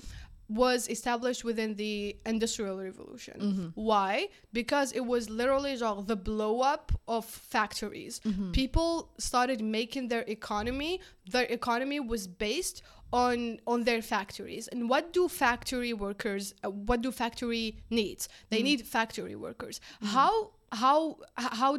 [0.54, 3.40] was established within the industrial revolution.
[3.40, 3.66] Mm-hmm.
[3.74, 4.28] Why?
[4.52, 8.20] Because it was literally genre, the blow up of factories.
[8.24, 8.52] Mm-hmm.
[8.52, 14.68] People started making their economy their economy was based on on their factories.
[14.68, 18.28] And what do factory workers uh, what do factory needs?
[18.50, 18.64] They mm-hmm.
[18.64, 19.80] need factory workers.
[20.02, 20.99] How how
[21.39, 21.71] h- how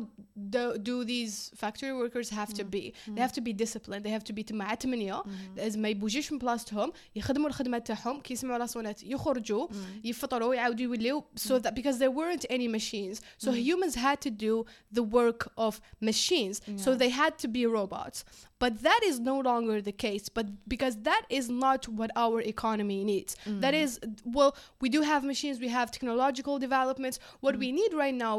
[0.54, 4.24] do, do these factory workers have to be they have to be disciplined they have
[4.24, 5.22] to be مع 8
[5.56, 9.68] لازم ما يبوجيش من بلاصتهم يخدموا الخدمه تاعهم كي يسمعوا راسونات يخرجوا
[10.04, 14.64] يفطروا يعاودوا يوليو so that because there weren't any machines so humans had to do
[14.98, 16.98] the work of machines so Yeah.
[17.02, 18.18] they had to be robots
[18.63, 23.03] But that is no longer the case, but because that is not what our economy
[23.03, 23.35] needs.
[23.45, 23.59] Mm.
[23.59, 23.99] That is,
[24.37, 27.19] well, we do have machines, we have technological developments.
[27.41, 27.59] What mm.
[27.63, 28.33] we need right now,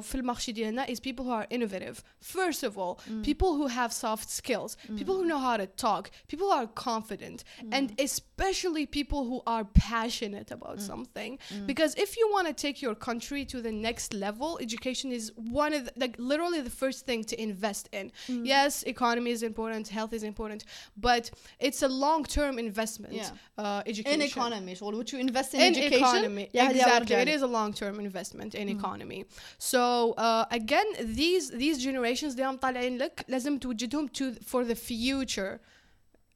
[0.92, 2.02] is people who are innovative.
[2.22, 3.22] First of all, mm.
[3.22, 4.96] people who have soft skills, mm.
[4.96, 7.68] people who know how to talk, people who are confident, mm.
[7.76, 11.38] and especially people who are passionate about something.
[11.66, 15.74] Because if you want to take your country to the next level, education is one
[15.74, 18.10] of the, like literally the first thing to invest in.
[18.54, 20.63] Yes, economy is important, health is important
[20.97, 23.29] but it's a long-term investment Yeah.
[23.57, 27.01] uh, education in economy شغل what you invest in, in education economy يا هذه أول
[27.01, 27.35] exactly it جانب.
[27.37, 29.25] is a long-term investment in economy
[29.57, 35.59] so uh, again these these generations ديهم طالعين لك لازم توجدهم to for the future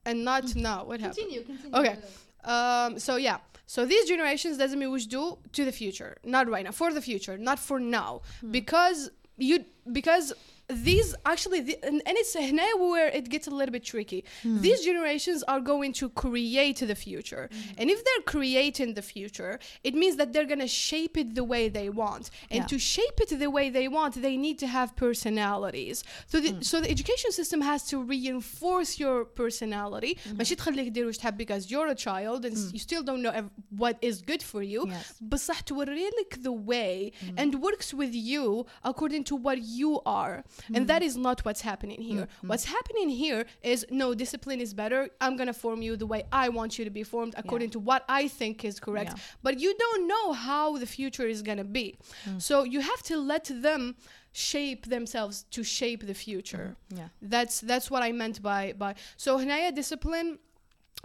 [0.06, 1.96] and not now what happened continue continue Okay.
[2.56, 3.38] Um, so yeah.
[3.66, 5.24] So these generations doesn't mean which do
[5.58, 8.12] to the future, not right now, for the future, not for now,
[8.58, 9.00] because
[9.50, 9.56] you
[10.00, 10.26] because
[10.69, 14.61] these actually the, and, and it's where it gets a little bit tricky mm.
[14.61, 17.75] these generations are going to create the future mm.
[17.79, 21.45] and if they're creating the future it means that they're going to shape it the
[21.45, 22.67] way they want and yeah.
[22.67, 26.65] to shape it the way they want they need to have personalities so the, mm.
[26.65, 30.37] so the education system has to reinforce your personality mm-hmm.
[31.39, 32.69] because you're a child and hmm.
[32.73, 35.15] you still don't know ev- what is good for you yes.
[35.21, 35.41] but
[36.43, 37.35] the way hmm.
[37.39, 40.75] and works with you according to what you are Mm-hmm.
[40.77, 41.07] And that mm-hmm.
[41.07, 42.23] is not what's happening here.
[42.23, 42.49] Mm-hmm.
[42.49, 45.09] What's happening here is no, discipline is better.
[45.21, 47.73] I'm going to form you the way I want you to be formed according yeah.
[47.73, 49.13] to what I think is correct.
[49.15, 49.23] Yeah.
[49.43, 51.99] But you don't know how the future is going to be.
[52.29, 52.41] Mm.
[52.41, 53.97] So you have to let them
[54.33, 56.77] shape themselves to shape the future.
[56.91, 56.99] Mm-hmm.
[56.99, 57.09] Yeah.
[57.23, 60.39] That's that's what I meant by by so Hanaya discipline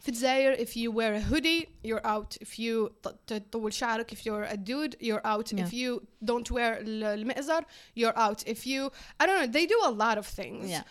[0.03, 4.19] في الجزائر if you wear a hoodie you're out if you ط- تطول شعرك if
[4.27, 5.65] you're a dude you're out Yeah.
[5.67, 7.65] if you don't wear ال- المئزر
[7.99, 10.83] you're out if you I don't know they do a lot of things yeah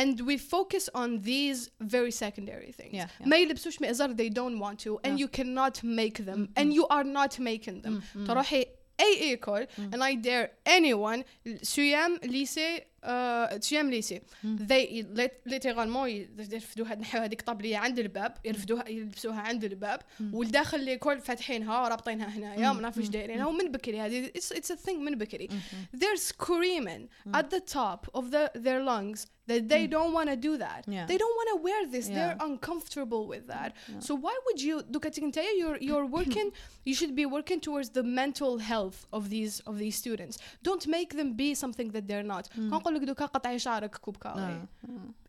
[0.00, 3.26] and we focus on these very secondary things Yeah, yeah.
[3.28, 5.24] ما يلبسوش مئزر they don't want to and Yeah.
[5.24, 8.66] you cannot make them and you are not making them تروحي
[9.00, 11.22] اي ايكول and I dare anyone
[11.62, 15.78] سيام ليسي uh, سيام ليسي they lit- literally
[16.52, 20.00] يرفدوها نحيوها هذيك طابلية عند الباب يرفدوها يلبسوها عند الباب
[20.32, 24.76] والداخل اللي فاتحينها ورابطينها هنايا ما نعرف ايش دايرينها ومن بكري هذه it's, it's a
[24.86, 25.48] thing من بكري
[25.96, 30.52] they're screaming at the top of the, their lungs that they don't want to do
[30.66, 31.06] that Yeah.
[31.10, 32.16] they don't want to wear this Yeah.
[32.18, 33.70] they're uncomfortable with that
[34.06, 35.14] so why would you look at
[35.60, 36.48] you're you're working
[36.88, 40.34] you should be working towards the mental health of these of these students
[40.68, 42.44] don't make them be something that they're not
[42.88, 44.60] كنقول لك دوكا قطعي شعرك كوب كاوي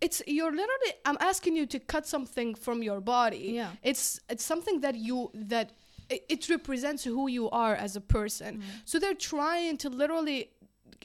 [0.05, 3.71] it's you're literally i'm asking you to cut something from your body Yeah.
[3.91, 5.17] it's it's something that you
[5.53, 5.67] that
[6.09, 8.51] it, it represents who you are as a person
[8.89, 10.39] so they're trying to literally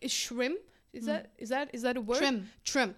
[0.07, 0.59] shrimp
[0.98, 2.37] is that is that is that a word Trim.
[2.70, 2.90] trim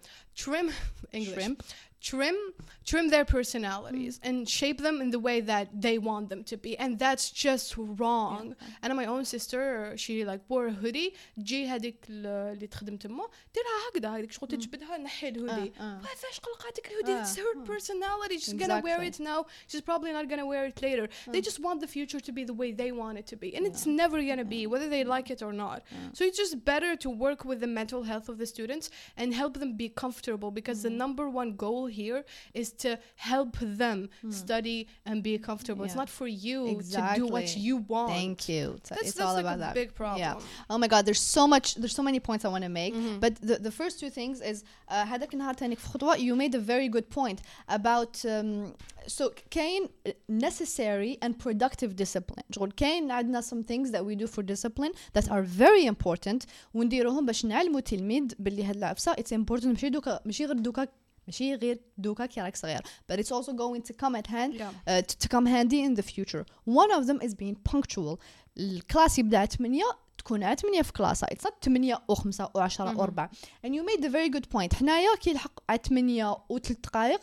[0.43, 0.67] trim
[1.19, 1.59] english Shrimp.
[2.01, 2.37] trim
[2.85, 6.73] trim their personalities and shape them in the way that they want them to be
[6.79, 12.07] and that's just wrong and my own sister she like wore a hoodie جي هذيك
[12.11, 13.25] ال- اللي تخدم تما
[13.55, 16.01] ديرها هكذا هذيك شغل تجبدها نحي الهودي آه.
[16.01, 17.25] فاش قلقاتك الهودي آه.
[17.25, 19.25] it's her personality she's gonna wear Exactly.
[19.25, 22.33] it now she's probably not gonna wear it later they just want the future to
[22.33, 25.03] be the way they want it to be and it's never gonna be whether they
[25.15, 25.79] like it or not
[26.17, 28.87] so it's just better to work with the mental health of the students
[29.21, 32.21] and help them be comfortable because the number one goal here
[32.61, 32.91] is to
[33.31, 33.53] help
[33.83, 33.99] them
[34.43, 36.03] study and be comfortable it's Yeah.
[36.05, 36.59] not for you
[36.97, 37.63] to do what Exactly.
[37.67, 38.65] you want Thank you.
[38.79, 39.75] It's, That's- it's that's all like about a that.
[39.83, 40.21] big problem.
[40.25, 40.71] Yeah.
[40.73, 41.67] Oh my God, there's so much.
[41.81, 42.93] There's so many points I want to make.
[42.95, 43.17] Mm-hmm.
[43.25, 46.55] But the, the first two things is uh, هذاك النهار تاني في خطوة you made
[46.55, 48.75] a very good point about um,
[49.07, 49.89] so كاين
[50.29, 52.45] necessary and productive discipline.
[52.51, 57.27] شغل كاين عندنا some things that we do for discipline that are very important ونديروهم
[57.27, 60.87] باش نعلموا التلميذ باللي هاد العفسة it's important ماشي دوكا ماشي غير دوكا
[61.28, 62.82] ماشي غير دوكا كي راك صغير
[63.12, 64.62] but it's also going to come at hand Yeah.
[64.88, 68.18] uh, to, to come handy in the future one of them is being punctual
[68.58, 69.82] الكلاس يبدا 8
[70.18, 73.28] تكون على 8 في كلاسها it's not 8 و5 و10 و4
[73.66, 77.20] and you made a very good point حنايا كي يلحق على 8 و3 دقائق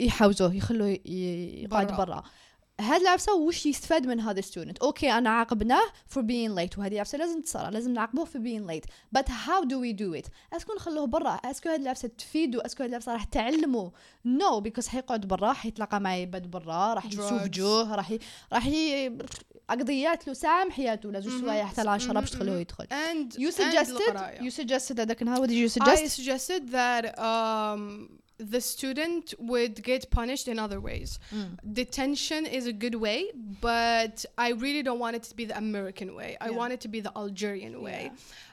[0.00, 1.96] يحوزوه يخلوه يقعد برا.
[1.96, 2.22] برا
[2.80, 5.84] هاد العفسة وش يستفاد من هذا ستودنت أوكي أنا عاقبناه
[6.14, 8.86] for being late وهذه العفسة لازم تصير لازم نعاقبوه for being late.
[9.18, 12.90] But how do we do it أسكو نخلوه برا أسكو هاد العفسة تفيدو أسكو هاد
[12.90, 13.92] العفسة راح تعلمه
[14.26, 17.46] no because حيقعد برا حيتلاقى مع عباد برا راح يشوف.
[17.46, 18.18] جوه راح ي...
[18.52, 19.18] راح ي...
[19.70, 22.84] قضيات له ساعة من حياته ولا زوج سوايع حتى العشرة باش تخلوه يدخل.
[22.84, 26.16] And you suggested you suggested هذاك النهار what did you I suggest?
[26.16, 28.08] suggested that um,
[28.38, 31.18] the student would get punished in other ways.
[31.72, 36.14] Detention is a good way, but I really don't want it to be the American
[36.14, 36.36] way.
[36.40, 36.56] I Yeah.
[36.56, 38.10] want it to be the Algerian way.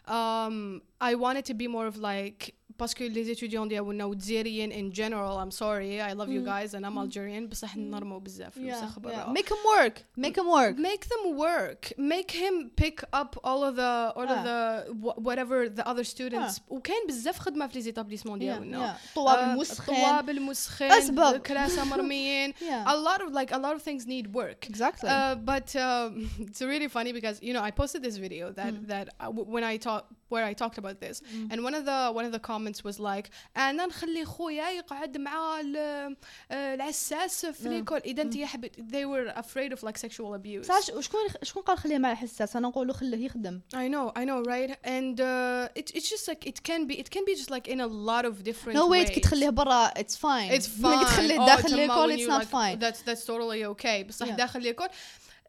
[0.08, 4.72] Um, I want it to be more of like parce que les étudiants ديالنا والجزائريين
[4.72, 8.99] in general I'm sorry I love you guys and I'm Algerian بصح نرموا بزاف الوسخ
[8.99, 13.64] برا make him work make him work make them work make him pick up all
[13.64, 14.45] of the all of آه.
[14.84, 19.53] the wh- whatever the other students وكاين بزاف خدمه في لي زيتابليسمون ديالنا طواب آه،
[19.53, 21.36] المسخن طواب المسخن أسباب.
[21.41, 22.86] كراسه مرميين Yeah.
[22.86, 26.61] a lot of like a lot of things need work exactly uh, but um, it's
[26.62, 28.86] really funny because you know I posted this video that Mm.
[28.93, 30.03] that uh, w- when I talk
[30.34, 31.16] where I talked about this,
[31.51, 35.59] and one of the one of the comments was like, أنا نخلي خويا يقعد مع
[35.59, 36.16] ال-
[36.51, 37.68] آه، العساس في Mm.
[37.68, 38.01] ليكول
[38.36, 40.66] يا حبيبي they were afraid of like sexual abuse.
[40.68, 44.43] ساش وشكون شكون قال خليه مع حساس أنا نقولوا خليه يخدم I know, I know,
[44.49, 44.72] right?
[44.86, 47.80] And uh, it, it's just like it can be, it can be just like in
[47.82, 48.89] a lot of different ways.
[48.89, 50.99] ويت كي تخليه برا اتس فاين It's fine.
[50.99, 54.03] كي تخليه Oh, داخل ليكول نوت like- فاين That's that's totally okay.
[54.07, 54.30] بصح.
[54.30, 54.88] داخل ليكول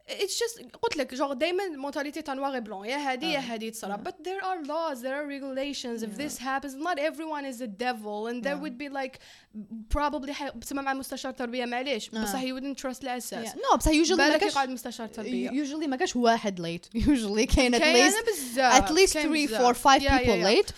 [0.09, 3.41] It's just قلت لك genre دائما المونتاليتي تاع نوار بلون يا هادي يا آه.
[3.41, 6.23] هادي تصرا but there are laws there are regulations if Yeah.
[6.23, 8.63] this happens not everyone is a devil and there Yeah.
[8.63, 9.19] would be like
[9.95, 12.23] probably حي- بتسمى مع مستشار تربية معليش آه.
[12.23, 15.87] بصح you wouldn't trust الأساس نو بصح يوجوالي ما بالك كاش يقعد مستشار تربية usually
[15.87, 19.61] ما كاش واحد ليت usually كاين at كاين least بزاف at least كاين 3 بزاف.
[19.61, 20.63] 4 5 Yeah, yeah, people yeah.
[20.67, 20.71] late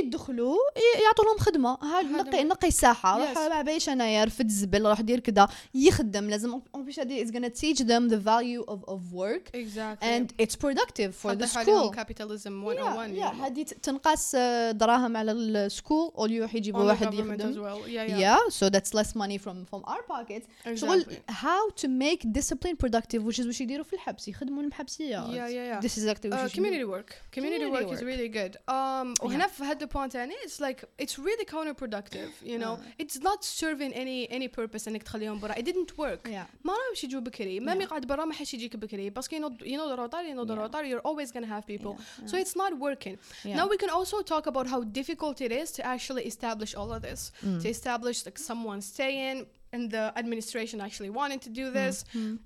[0.00, 0.56] يدخلوا
[1.04, 1.78] يعطوا لهم خدمة.
[1.82, 3.18] ها نقي نقي ساحة.
[3.18, 3.38] روح yes.
[3.38, 6.60] ما بايش انايا رفد الزبل روح دير كذا يخدم لازم.
[6.74, 9.56] اون بيش oh هادي از غانا تيتش ذم ذا فاليو اوف اوف ورك
[10.02, 16.12] اند اتس برودكتيف فور ذا سكول كابيتاليزم 101 يا هادي تنقاس آه، دراهم على السكول
[16.18, 17.66] أو يروح يجيبوا واحد يخدم.
[17.88, 23.24] يا سو ذاتس ليس ماني فروم فروم اور بوكيتس شغل هاو تو ميك ديسيبلين برودكتيف
[23.24, 24.28] وش واش يديروا في الحبس.
[24.28, 27.10] يخدموا المحبسيه يا يا يا this از exactly what uh, community work.
[27.36, 32.31] Community work um, وهنا في هاد البوينت تاني it's like it's really counterproductive.
[32.43, 32.79] You know, آه.
[33.03, 35.53] it's not serving any any purpose انك تخليهم برا.
[35.53, 36.27] It didn't work.
[36.29, 37.59] yeah ما راهمش يجوا بكري.
[37.59, 37.81] ما Yeah.
[37.81, 39.09] يقعد برا ما حش يجيك بكري.
[39.09, 40.61] باسكو you know you know the rotary, you know the Yeah.
[40.67, 40.89] rotary.
[40.89, 41.93] You're always gonna have people.
[41.97, 43.15] Yeah, So it's not working.
[43.45, 43.57] yeah.
[43.59, 47.01] Now we can also talk about how difficult it is to actually establish all of
[47.07, 47.21] this.
[47.45, 47.61] Mm.
[47.63, 49.37] To establish like someone staying
[49.73, 52.37] and the administration actually wanting to do this Mm.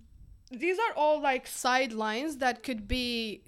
[0.66, 3.06] these are all like sidelines that could be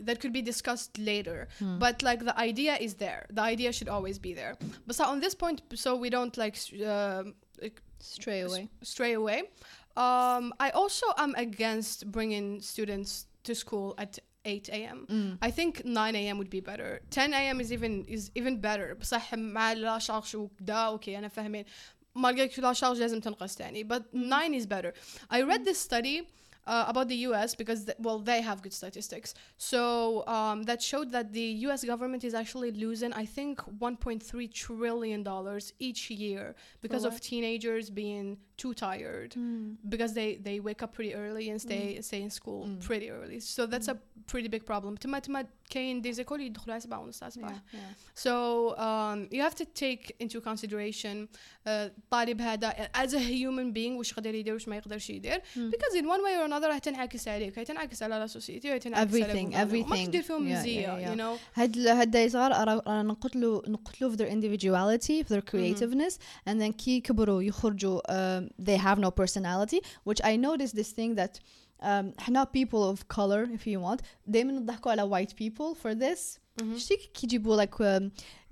[0.07, 1.77] that could be discussed later Hmm.
[1.83, 4.53] but like the idea is there the idea should always be there
[4.87, 8.63] but so on this point so we don't like s- um, like, stray away
[8.93, 9.39] stray away
[10.05, 14.13] um, i also am against bringing students to school at
[14.47, 15.07] 8 a.m.
[15.09, 15.37] Mm.
[15.41, 16.37] I think 9 a.m.
[16.37, 17.01] would be better.
[17.09, 17.59] 10 a.m.
[17.59, 18.93] is even is even better.
[19.01, 21.65] بصح مع لا شارج وكدا اوكي انا فاهمين.
[22.17, 23.83] malgré que la charge لازم تنقص تاني.
[23.83, 24.93] But 9 is better.
[25.31, 26.27] I read this study
[26.66, 29.34] uh, about the US because th- well they have good statistics.
[29.56, 35.22] So um, that showed that the US government is actually losing I think 1.3 trillion
[35.22, 39.31] dollars each year because of teenagers being too tired
[39.93, 42.79] because they they wake up pretty early and stay stay in school Mm.
[42.87, 43.39] pretty early.
[43.55, 43.97] So that's a
[44.31, 44.95] pretty big problem.
[44.97, 47.51] تما تما كاين دي زيكول يدخلوا على 7 ونص تاع الصباح.
[47.51, 48.19] yeah, yeah.
[48.25, 52.71] So um, you have to take into consideration uh, الطالب هذا
[53.05, 55.59] as a human being وش يقدر يدير وش ما يقدرش يدير Mm.
[55.71, 58.79] because in one way or another راح تنعكس عليك هي تنعكس على لا سوسيتي وهي
[58.79, 59.73] تنعكس على Everything, gouvernement.
[59.73, 60.05] وما everything.
[60.07, 61.13] تدير فيهم Yeah, مزية yeah, yeah.
[61.15, 65.35] you know هاد ال- هاد الداي صغار أرا- رانا نقتلوا نقتلوا في their individuality في
[65.35, 66.13] their creativeness
[66.49, 71.15] and then كي يكبروا يخرجوا um, they have no personality which I noticed this thing
[71.15, 71.33] that
[71.81, 76.39] um, احنا people of color if you want دايما نضحكوا على white people for this
[76.61, 76.77] Mhm.
[76.77, 78.09] شتي كي يجيبوا like um,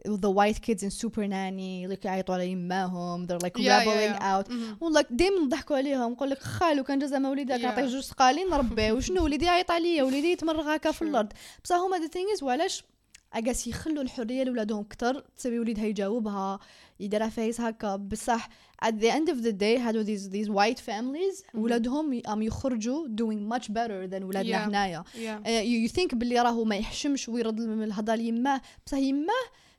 [0.08, 4.20] the white kids in super nanny اللي كيعيطوا على يماهم they're like Yeah, yeah, rebelling
[4.22, 4.34] yeah.
[4.40, 4.82] out Mhm.
[4.84, 7.66] والله دائما نضحكوا عليهم نقول لك خالو كان جا زعما وليدك Yeah.
[7.66, 11.08] عطيه جوج سقالين نربيه وشنو وليدي يعيط عليا وليدي يتمرغ هكا في Sure.
[11.08, 11.34] الارض
[11.64, 12.84] بصح هما ذا ثينغ از وعلاش
[13.33, 16.59] أجاس يخلوا الحرية لولادهم أكثر تسوي وليدها يجاوبها
[17.01, 18.49] يديرها فايس هكا بصح
[18.85, 21.45] at the end of the day هادو these these white families.
[21.55, 24.69] ولادهم أم يخرجوا doing much better than ولادنا Yeah.
[24.69, 29.33] هنايا yeah uh, you, think باللي راهو ما يحشمش ويرد من الهضره ليماه بصح يماه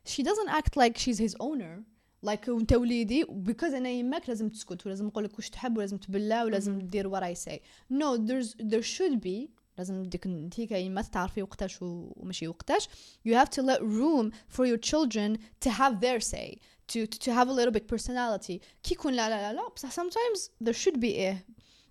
[0.08, 1.82] she doesn't act like she's his owner
[2.26, 6.44] like انت وليدي because أنا يماك لازم تسكت ولازم نقول لك واش تحب ولازم تبلع
[6.44, 6.78] ولازم.
[6.80, 7.58] تدير what I say
[7.92, 9.48] no there's there should be
[9.80, 12.88] لازم ديك انتي كيما تعرفي وقتاش وماشي وقتاش
[13.28, 16.58] you have to let room for your children to have their say
[16.92, 19.90] to to, to have a little bit personality كي يكون لا لا لا لا بصح
[20.00, 21.46] sometimes there should be إيه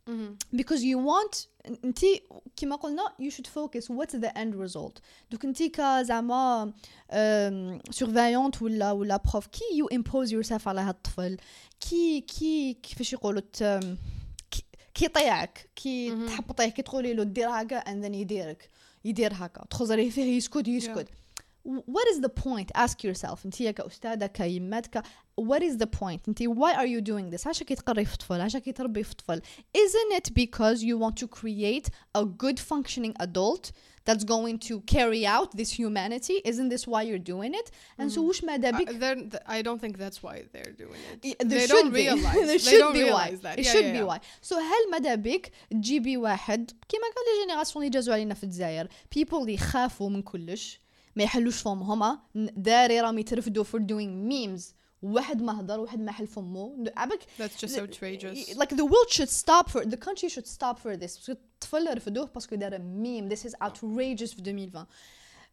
[0.09, 0.37] Mhm.
[0.61, 1.47] because you want
[1.85, 2.21] انتي
[2.55, 6.73] كما قلنا you should focus what's the end result دوك انتي كزعما
[7.11, 11.37] um, surveillante ولا ولا prof كي you impose yourself على هاد الطفل
[11.79, 13.41] كي كي كيفاش يقولوا
[15.00, 18.70] كي طيعك كي تحبطيه كي تقولي له دير هكا اند يديرك
[19.06, 19.66] يدير هكا.
[19.70, 21.08] تخزري فيه يسكت يسكت.
[21.66, 24.86] what is the point ask yourself انت كأستاذة كيمات
[25.40, 28.40] what is the point انت why are you doing this عشان كي تقري في طفل
[28.40, 29.40] عشان كي تربي في طفل
[29.78, 31.88] isn't it because you want to create
[32.18, 33.70] a good functioning adult
[34.07, 38.18] that's going to carry out this humanity isn't this why you're doing it and so
[38.18, 41.18] وش ماذا Uh, بك they're- th- I don't think that's why they're doing it.
[41.24, 42.05] Yeah, there they should don't be.
[42.09, 42.34] realize.
[42.34, 43.28] there they should don't be why.
[43.28, 43.59] realize that.
[43.59, 44.11] It Yeah, should yeah, be yeah.
[44.11, 44.18] why.
[44.49, 48.88] So هل مدى بك تجيبي واحد كيما قال لي جينيراسيون اللي جازوا علينا في الجزائر
[49.18, 50.80] people اللي يخافوا من كلش
[51.20, 54.61] ما يحلوش فم هما داري راهم يترفدوا for doing memes
[55.01, 58.55] واحد ما هضر واحد ما حل فمو عبك That's just outrageous.
[58.55, 62.55] like the world should stop for the country should stop for this الطفل رفدوه باسكو
[62.55, 64.86] دار meme this is outrageous في 2020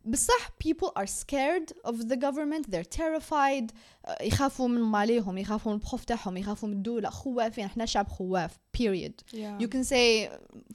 [0.06, 3.72] بصح people are scared of the government they're terrified
[4.08, 8.52] uh, يخافوا من ماليهم يخافوا من البروف تاعهم يخافوا من الدولة خوافين احنا شعب خواف
[8.78, 9.64] period Yeah.
[9.64, 10.30] you can say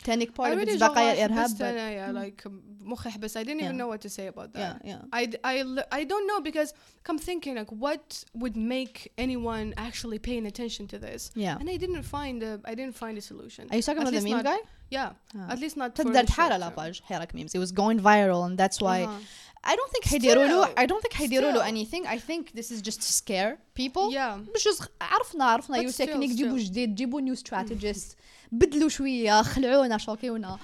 [0.05, 2.51] تانيك part I of really it's بقايا جربت الإرهاب بس but أنا yeah, like
[2.81, 3.81] مخي حبس I didn't even Yeah.
[3.83, 4.81] know what to say about that.
[4.85, 6.71] yeah yeah I, I, l- I don't know because
[7.09, 8.07] I'm thinking like what
[8.43, 8.97] would make
[9.27, 13.15] anyone actually paying attention to this yeah and I didn't find a I didn't find
[13.23, 14.61] a solution are you talking At about the least meme not- guy
[14.91, 15.53] yeah Ah.
[15.53, 16.77] at least not for تدرت the حالة short لا term.
[16.77, 19.21] باج حيرك memes it was going viral and that's why Uh-huh.
[19.69, 20.75] I don't think حيديروا له Still.
[20.79, 21.69] I don't think حيديروا له Still.
[21.75, 25.83] anything I think this is just to scare people yeah مش just عرفنا عرفنا But
[25.83, 26.63] يو still, تكنيك جيبوا still.
[26.63, 28.15] جديد جيبوا نيو strategist
[28.53, 30.59] بدلوا شويه خلعونا شوكيونا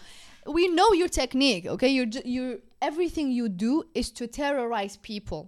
[0.48, 2.58] we know your technique okay you you
[2.90, 5.40] everything you do is to terrorize people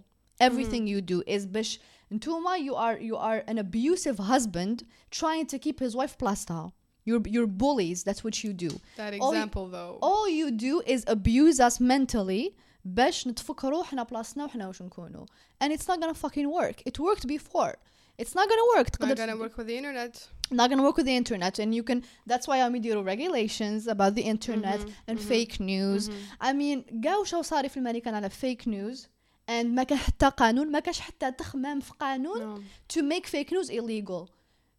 [0.47, 1.79] everything you do is باش
[2.11, 6.71] نتوما you are you are an abusive husband trying to keep his wife بلاصتها
[7.05, 11.03] you're you're bullies that's what you do that All- example though all you do is
[11.07, 12.53] abuse us mentally
[12.85, 15.25] باش نتفكروا احنا بلاصتنا وحنا واش نكونوا
[15.63, 17.73] and it's not gonna fucking work it worked before
[18.21, 21.05] it's not gonna work not تقدر gonna work with the internet not gonna work with
[21.05, 25.59] the internet and you can that's why I'm يديروا regulations about the internet and fake
[25.59, 26.09] news
[26.41, 29.07] I mean قاو شو صار في الامريكان على fake news
[29.49, 32.61] and ما كان حتى قانون ما كانش حتى تخمام في قانون no.
[32.93, 34.29] to make fake news illegal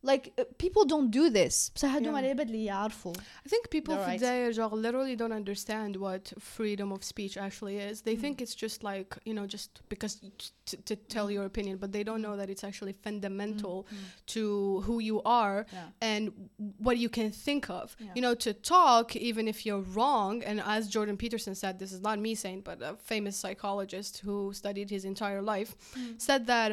[0.02, 2.14] like uh, people don't do this بصح هادو Yeah.
[2.16, 3.12] على العباد اللي يعرفوا
[3.46, 4.20] I think people They're right.
[4.20, 7.94] today genre, literally don't understand what freedom of speech actually is.
[8.02, 8.20] They Mm.
[8.24, 11.90] think it's just like, you know, just because t- to, to tell your opinion, but
[11.96, 13.76] they don't know that it's actually fundamental
[14.34, 14.42] to
[14.86, 15.72] who you are Mm.
[15.78, 16.08] Yeah.
[16.12, 16.22] and
[16.86, 17.86] what you can think of.
[17.98, 18.14] Yeah.
[18.16, 22.00] You know, to talk, even if you're wrong, and as Jordan Peterson said, this is
[22.08, 26.20] not me saying, but a famous psychologist who studied his entire life Mm.
[26.28, 26.70] said that.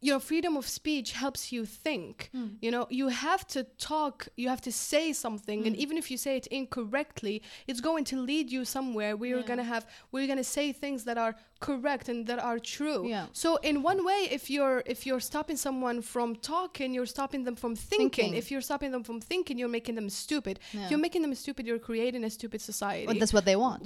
[0.00, 2.30] you know, freedom of speech helps you think.
[2.34, 2.56] Mm.
[2.60, 5.80] You know, you have to talk, you have to say something, and Mm.
[5.84, 9.46] even if you say it incorrectly, it's going to lead you somewhere where you're Yeah.
[9.52, 13.08] gonna have where you're gonna say things that are correct and that are true.
[13.08, 13.26] Yeah.
[13.32, 17.56] So in one way, if you're if you're stopping someone from talking, you're stopping them
[17.56, 18.10] from thinking.
[18.26, 18.34] Thinking.
[18.42, 20.54] If you're stopping them from thinking, you're making them stupid.
[20.58, 20.90] If Yeah.
[20.90, 23.06] you're making them stupid, you're creating a stupid society.
[23.06, 23.82] but that's what they want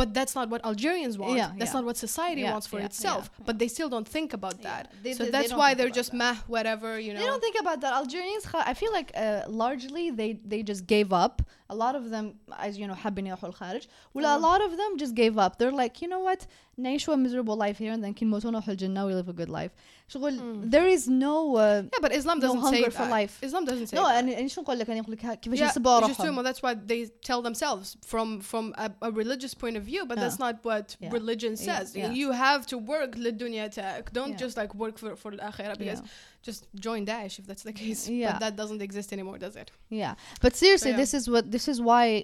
[0.00, 1.36] But that's not what Algerians want.
[1.36, 3.22] Yeah, that's not what society wants for itself.
[3.30, 4.82] yeah, But they still don't think about that.
[5.18, 7.19] So they- they that's don't why think they're about just meh, whatever, you know.
[7.19, 7.93] They don't think about that.
[7.93, 11.41] Algerians, خ- I feel like uh, largely they they just gave up.
[11.71, 12.25] A lot of them,
[12.67, 13.87] as you know, حابين يروحوا الخارج.
[14.15, 15.57] ولا a lot of them just gave up.
[15.59, 16.45] They're like, you know what?
[16.77, 19.49] نعيشوا a miserable life here and then كي نموتوا نروحوا الجنة we live a good
[19.49, 19.71] life.
[20.07, 22.93] شغل there is no uh, yeah, but Islam no doesn't say hunger that.
[22.93, 23.39] for life.
[23.43, 24.23] Islam doesn't say no that.
[24.23, 26.25] أنا أنا شو نقول لك أنا نقول لك ها- كيفاش Yeah, يحسبوا which is true.
[26.25, 26.35] روحهم.
[26.35, 30.17] Well, that's what they tell themselves from from a, a religious point of view, but
[30.17, 30.45] that's Yeah.
[30.45, 31.09] not what Yeah.
[31.19, 31.95] religion Yeah, says.
[31.95, 32.11] yeah.
[32.11, 34.11] You have to work للدنيا تاعك.
[34.13, 34.37] Don't Yeah.
[34.45, 36.47] just like work for for الآخرة because Yeah.
[36.47, 38.01] just join Daesh if that's the case.
[38.09, 38.31] Yeah.
[38.31, 39.69] But that doesn't exist anymore, does it?
[39.89, 41.01] Yeah, but seriously, yeah.
[41.03, 42.23] this is what this is why uh,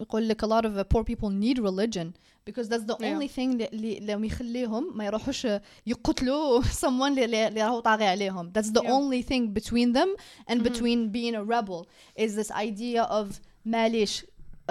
[0.00, 2.06] يقول لك a lot of uh, poor people need religion
[2.50, 3.12] because that's the Yeah.
[3.14, 5.46] only thing اللي اللي اللي يخليهم ما يروحوش
[5.86, 8.52] يقتلوا someone اللي اللي اللي راهو طاغي عليهم.
[8.58, 8.90] That's the Yeah.
[8.90, 10.08] only thing between them
[10.50, 10.64] and Mhm.
[10.68, 11.86] between being a rebel
[12.24, 13.26] is this idea of
[13.64, 14.24] معليش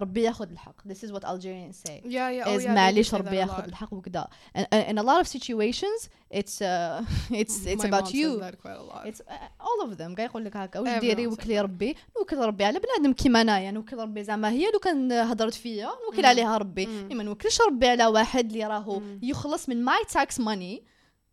[0.00, 0.74] ربي ياخذ الحق.
[0.88, 2.00] This is what Algerians say.
[2.04, 2.44] Yeah, yeah.
[2.46, 3.68] Oh, is yeah, they do معليش say ربي that a ياخذ lot.
[3.68, 4.26] الحق وكذا.
[4.56, 8.14] And uh, in a lot of situations it's uh, it's it's My about mom says
[8.14, 8.40] you.
[8.40, 9.06] that quite a lot.
[9.06, 9.34] It's uh,
[9.73, 10.15] all of them.
[10.15, 11.61] قاعد يقول لك هكا واش ديري؟ وكلي.
[11.61, 11.95] ربي.
[12.17, 16.25] نوكل ربي على بنادم كيما أنايا نوكل ربي زعما هي لو كان هضرت فيا نوكل.
[16.25, 16.85] عليها ربي.
[16.85, 19.01] ما نوكلش ربي على واحد اللي راهو.
[19.21, 20.83] يخلص من ماي تاكس ماني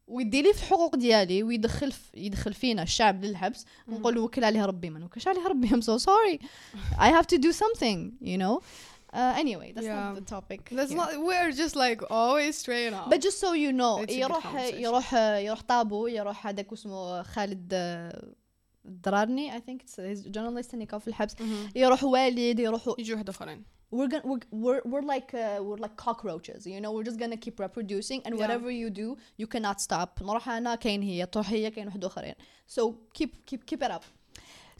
[0.07, 3.67] ويدي لي في الحقوق ديالي ويدخل في يدخل فينا الشعب للحبس.
[3.89, 4.91] ونقول وكل عليه ربي.
[4.91, 6.39] ما نوكلش عليه ربي I'm so sorry.
[6.99, 8.61] I have to do something you know.
[9.14, 10.04] uh, anyway that's Yeah.
[10.06, 11.02] not the topic That's here.
[11.02, 11.10] not.
[11.30, 13.10] We're just like always straying off.
[13.12, 14.80] But just so you know It's a good يروح conversation.
[14.80, 18.34] يروح يروح طابو يروح هذاك اسمه خالد آه،
[18.86, 21.42] الدرارني I think it's his journalist اللي كان في الحبس Mhm.
[21.76, 23.64] يروح والد يروحوا يجوا واحد اخرين.
[23.96, 27.38] we're gonna we're, we're, we're like uh, we're like cockroaches you know we're just gonna
[27.46, 28.42] keep reproducing and Yeah.
[28.42, 29.08] whatever you do
[29.42, 32.34] you cannot stop نروح انا كاين هي تروح هي كاين واحد اخرين
[32.78, 32.82] so
[33.20, 34.04] keep keep keep it up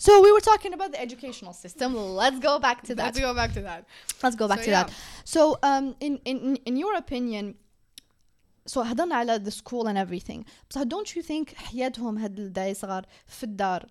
[0.06, 1.90] so we were talking about the educational system
[2.22, 3.82] let's go back to that Let's go back to that.
[4.24, 4.84] let's go back So, to yeah.
[4.84, 4.90] that
[5.34, 6.38] so um in in
[6.70, 7.46] in your opinion
[8.68, 13.06] so هضرنا على the school and everything بصح don't you think حياتهم هاد الداي صغار
[13.28, 13.86] في الدار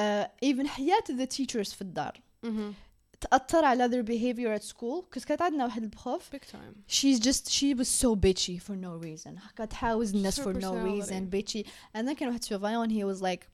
[0.00, 2.74] uh, even حياة the teachers في الدار Mhm.
[3.20, 7.50] تأثر على their behavior at school because كانت عندنا واحد البروف big time she's just
[7.50, 11.02] she was so bitchy for no reason هكا تحاوز الناس her for no personality.
[11.02, 11.66] reason bitchy
[11.96, 13.46] and then كان واحد surveillant he was like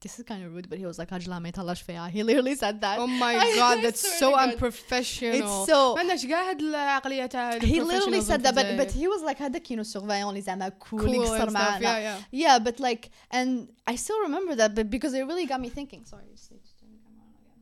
[0.00, 2.54] this is kind of rude but he was like هاجلا ما يطلعش فيها he literally
[2.54, 4.48] said that oh my I- god I that's swear so to God.
[4.48, 8.66] unprofessional it's so ما عندناش كاع هاد العقلية تاع he literally professionalism said that but
[8.66, 11.48] في but he was like هذاك كانوا surveillant اللي زعما cool cool اللي and يقصر
[11.48, 15.24] stuff معانا yeah yeah yeah but like and I still remember that but because it
[15.30, 17.60] really got me thinking sorry just need to turn the camera on again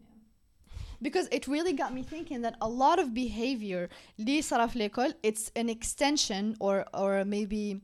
[0.00, 1.06] yeah.
[1.06, 5.12] because it really got me thinking that a lot of behavior اللي صار في l'école
[5.22, 7.80] it's an extension or or maybe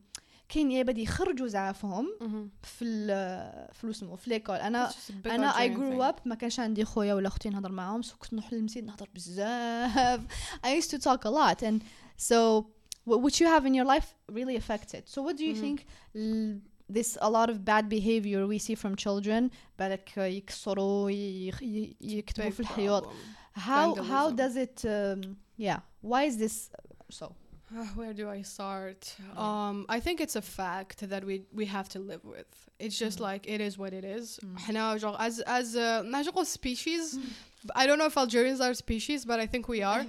[0.48, 2.66] كاين يبدي يخرجوا زعافهم Mhm.
[2.66, 3.06] في ال
[3.74, 6.14] في اسمه في ليكول انا It's just a big انا I Algerian grew thing.
[6.20, 10.20] up ما كانش عندي خويا ولا اختي نهضر معاهم سو كنت نروح للمسجد نهضر بزاف
[10.66, 11.80] I used to talk a lot and
[12.30, 12.64] so
[13.08, 15.62] what which you have in your life really affected so what do you Mhm.
[15.64, 15.78] think
[16.16, 16.60] l-
[16.96, 22.50] this a lot of bad behavior we see from children بالك يكسروا يخ- ي- يكتبوا
[22.50, 23.58] Big في الحيوط problem.
[23.58, 24.36] how how Vandalism.
[24.36, 25.78] does it um, yeah
[26.10, 26.70] why is this
[27.20, 27.45] so Uh,
[27.95, 29.15] where do I start?
[29.19, 29.67] Yeah.
[29.67, 32.47] Um, I think it's a fact that we we have to live with.
[32.79, 33.23] It's just mm.
[33.23, 34.39] like it is what it is.
[34.43, 35.17] Mm.
[35.19, 37.19] as as a magical species,
[37.76, 40.04] I don't know if Algerians are species, but I think we are.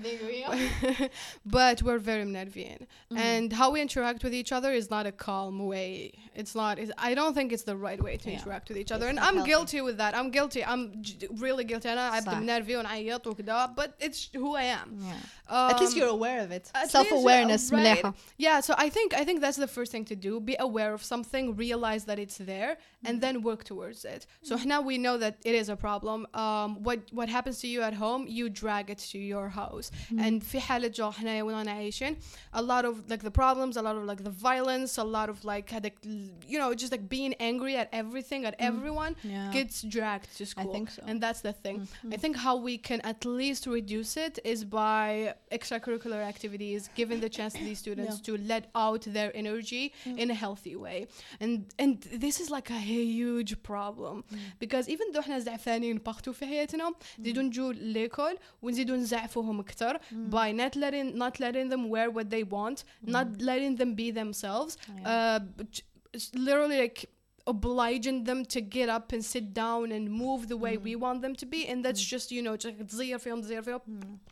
[1.46, 2.88] but we're very Mnervian.
[3.16, 6.14] And how we interact with each other is not a calm way.
[6.36, 6.80] It's not.
[6.80, 8.38] It's, I don't think it's the right way to Yeah.
[8.40, 9.06] interact with each other.
[9.08, 9.50] It's and not I'm healthy.
[9.52, 10.16] guilty with that.
[10.16, 10.66] I'm guilty.
[10.66, 11.90] I'm j- really guilty.
[11.90, 12.38] أنا عبد صح.
[12.40, 13.76] منرفي ونعيط وكذا.
[13.76, 14.98] But it's who I am.
[15.00, 15.70] yeah.
[15.72, 18.02] at least Um, you're aware of it at least, self awareness right.
[18.04, 20.40] مليحة Yeah, so I think I think that's the first thing to do.
[20.40, 24.26] Be aware of something, realize that it's there, and then work towards it.
[24.42, 26.26] So now we know that it is a problem.
[26.34, 29.92] Um, what what happens to you at home, you drag it to your house.
[30.18, 32.16] And في حالة جو حنايا وين عايشين,
[32.54, 35.44] a lot of like the problems, a lot of like the violence, a lot of
[35.46, 39.52] like هذاك ال- you know just like being angry at everything at everyone Yeah.
[39.52, 40.72] gets dragged to school.
[40.74, 41.02] think so.
[41.10, 41.88] And that's the thing.
[42.16, 47.30] I think how we can at least reduce it is by extracurricular activities, giving the
[47.38, 48.26] chance to these students Yeah.
[48.28, 49.84] to let out their energy
[50.22, 51.00] in a healthy way.
[51.44, 51.94] And and
[52.26, 54.16] this is like a huge problem
[54.64, 56.94] because even though احنا زعفانين partout في حياتنا
[57.28, 59.98] نزيدو نجو ليكول ونزيدو نزعفوهم اكثر
[60.30, 62.84] by not letting not letting them wear what they want,
[63.16, 64.78] not letting them be themselves.
[65.06, 65.82] Uh, but
[66.14, 67.00] it's literally like
[67.48, 71.36] obliging them to get up and sit down and move the way we want them
[71.42, 73.82] to be and that's just you know just تزير فيهم تزير فيهم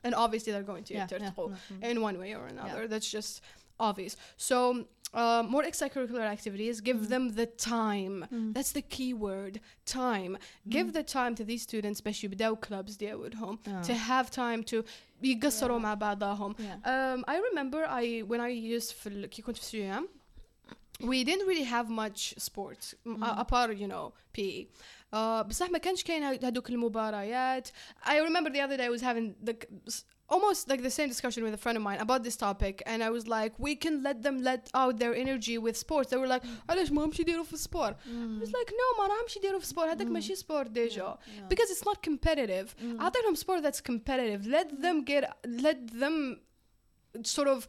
[0.06, 3.12] and obviously they're going to Yeah, yeah, يترتقوا mm, in one way or another that's
[3.12, 3.42] just
[3.80, 8.16] obvious so uh, more extracurricular activities give them the time
[8.56, 9.54] that's the key word
[10.00, 10.34] time
[10.76, 14.84] give the time to these students باش يبداو clubs ديالهم to have time to
[15.24, 16.62] يقصروا مع بعضهم Yeah.
[16.86, 20.08] um, I remember I when I used في ال- كي كنت في السيام
[21.02, 24.66] we didn't really have much sports m- a- apart you know PE
[25.14, 27.68] uh, بصح ما كانش كاين هذوك المباريات
[28.06, 29.56] I remember the other day I was having the
[30.34, 33.10] almost like the same discussion with a friend of mine about this topic and I
[33.18, 36.44] was like we can let them let out their energy with sports they were like
[36.70, 39.92] علاش ما همش يديروا في السبور I was like no ما راهمش يديروا في السبور
[39.92, 41.18] هذاك ماشي سبور ديجا
[41.50, 42.68] because it's not competitive
[43.02, 46.38] اعطيهم sport that's competitive let them get let them
[47.38, 47.68] sort of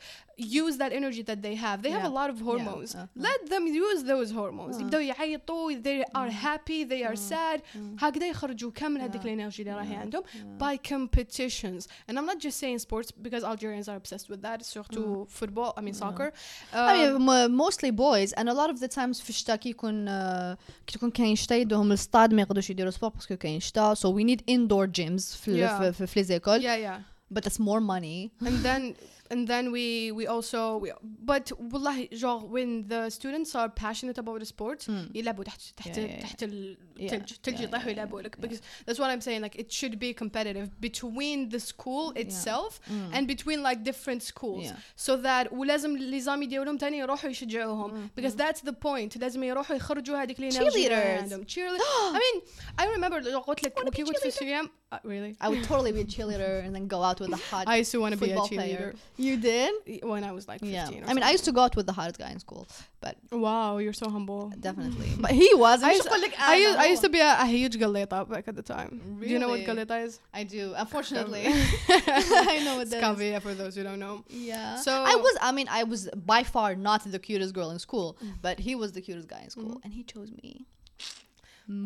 [0.62, 2.12] use that energy that they have they have Yeah.
[2.12, 2.48] a lot of Yeah.
[2.50, 3.06] hormones Uh, uh.
[3.28, 4.80] let them use those hormones Uh.
[4.80, 7.60] يبداو يعيطوا they are happy they are sad
[7.98, 9.24] هكذا يخرجوا كامل هذيك Yeah.
[9.24, 9.98] الانرجي اللي راهي Yeah.
[9.98, 10.64] عندهم Yeah.
[10.64, 15.28] by competitions and I'm not just saying sports because Algerians are obsessed with that surtout
[15.40, 16.28] football I mean soccer
[16.72, 19.70] I Um, mean, mo- mostly boys and a lot of the times في الشتاء كي
[19.70, 23.94] يكون uh, كي تكون كاين شتاء يدوهم للستاد ما يقدروش يديروا سبور باسكو كاين شتاء
[23.94, 25.82] so we need indoor gyms في ال- Yeah.
[25.82, 27.00] في في- في لي زيكول yeah yeah
[27.34, 28.94] but that's more money and then
[29.30, 30.90] and then we we also we,
[31.30, 35.98] but والله genre when the students are passionate about the sport يلعبوا تحت تحت Hmm.
[35.98, 36.22] Yeah, yeah, yeah.
[36.22, 38.40] تحت الثلج Yeah, الثلج yeah, يطيحوا yeah, يلعبوا لك yeah.
[38.40, 42.80] because that's what I'm saying like it should be competitive between the school itself
[43.16, 44.74] and between like different schools Hmm.
[44.74, 45.06] Yeah.
[45.06, 50.22] so that ولازم النظام ديالهم تاني يروحوا يشجعوهم because that's the point لازم يروحوا يخرجوا
[50.22, 51.22] هذيك الانرجي اللي Cheerleaders.
[51.22, 52.42] عندهم cheerleaders I mean
[52.78, 56.05] I remember قلت لك كي كنت في السيام uh, really I would totally be a
[56.13, 58.37] cheerleader and then go out with the hot I used to want to be a
[58.37, 59.73] cheerleader player you did
[60.03, 61.91] when I was like 15 yeah I mean I used to go out with the
[61.93, 62.67] hottest guy in school
[63.01, 64.51] but Wow, you're so humble.
[64.59, 67.77] definitely but he was I used, I, used, I used to be a, a huge
[67.77, 69.19] galeta back at the time.
[69.21, 70.19] Do you know what galeta is?
[70.33, 71.43] I do unfortunately
[71.89, 73.43] I know what that is.
[73.43, 74.23] For those who don't know.
[74.29, 74.77] Yeah.
[74.77, 78.17] So I was I mean I was by far not the cutest girl in school,
[78.41, 80.65] but he was the cutest guy in school and he chose me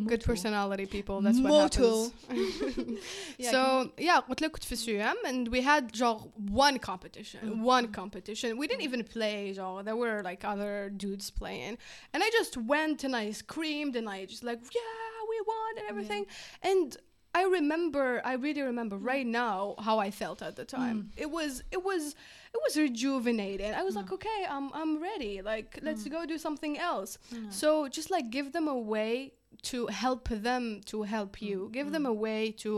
[0.06, 1.20] good personality people.
[1.20, 2.10] That's what Moto.
[2.28, 2.98] happens.
[3.38, 7.62] Yeah, so yeah, قلت لك كنت في السيام and we had genre one competition, Mm-hmm.
[7.62, 8.56] one competition.
[8.58, 9.82] We didn't even play genre.
[9.82, 11.78] There were like other dudes playing,
[12.12, 15.86] and I just went and I screamed and I just like yeah we won and
[15.92, 16.24] everything
[16.62, 16.96] and.
[17.34, 21.10] I remember, I really remember right now how I felt at the time.
[21.18, 22.02] It was, it was,
[22.54, 23.74] it was rejuvenating.
[23.74, 25.42] I was like, okay, I'm, I'm ready.
[25.42, 27.18] Like, let's go do something else.
[27.50, 29.32] So just like give them a way
[29.62, 31.58] to help them to help you.
[31.72, 32.72] Give them a way to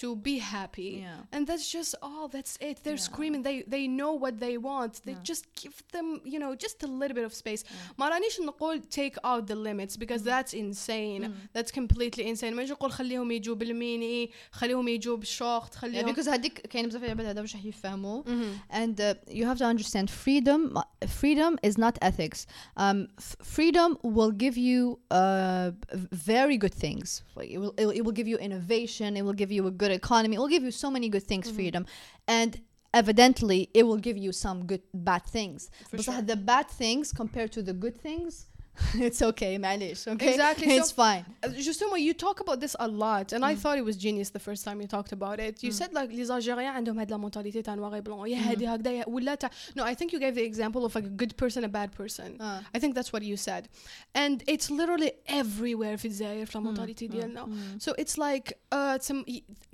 [0.00, 0.92] to be happy.
[1.06, 1.34] Yeah.
[1.34, 2.26] And that's just all.
[2.36, 2.76] That's it.
[2.84, 3.08] They're Yeah.
[3.10, 3.42] screaming.
[3.48, 4.92] They they know what they want.
[5.06, 7.62] They just give them, you know, just a little bit of space.
[7.98, 11.22] ما رانيش نقول take out the limits because that's insane.
[11.52, 12.54] That's completely insane.
[12.54, 17.04] ما نجي نقول خليهم يجوا بالميني، خليهم يجوا بالشورت، Yeah, خليهم because هذيك كاين بزاف
[17.04, 18.22] العباد هذا واش راح يفهموا
[18.70, 20.78] and uh, you have to understand freedom
[21.20, 27.23] freedom is not ethics um, f- freedom will give you uh, v- very good things.
[27.35, 29.71] Like, it will, it, will- it will give you innovation it will give you a
[29.71, 31.55] good economy it will give you so many good things mm-hmm.
[31.55, 31.85] freedom.
[32.27, 32.61] And
[32.93, 35.69] evidently it will give you some good bad things.
[35.89, 36.21] For but sure.
[36.21, 38.47] the bad things compared to the good things
[38.94, 41.24] it's okay معليش okay Exactly, it's so- fine
[41.68, 44.62] Justement, you talk about this a lot, and I thought it was genius the first
[44.66, 45.54] time you talked about it.
[45.66, 48.26] You said like les Algériens عندهم هاد la mentalité تاع noir et blanc.
[48.26, 51.04] يا هادي هكذا يا- ولا تاع No, I think you gave the example of like
[51.04, 52.40] a good person, a bad person.
[52.40, 52.60] آه.
[52.76, 53.68] I think that's what you said.
[54.14, 57.48] And it's literally everywhere في الجزائر في la mentalité ديالنا.
[57.78, 59.24] So it's like uh, some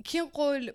[0.03, 0.73] كي نقول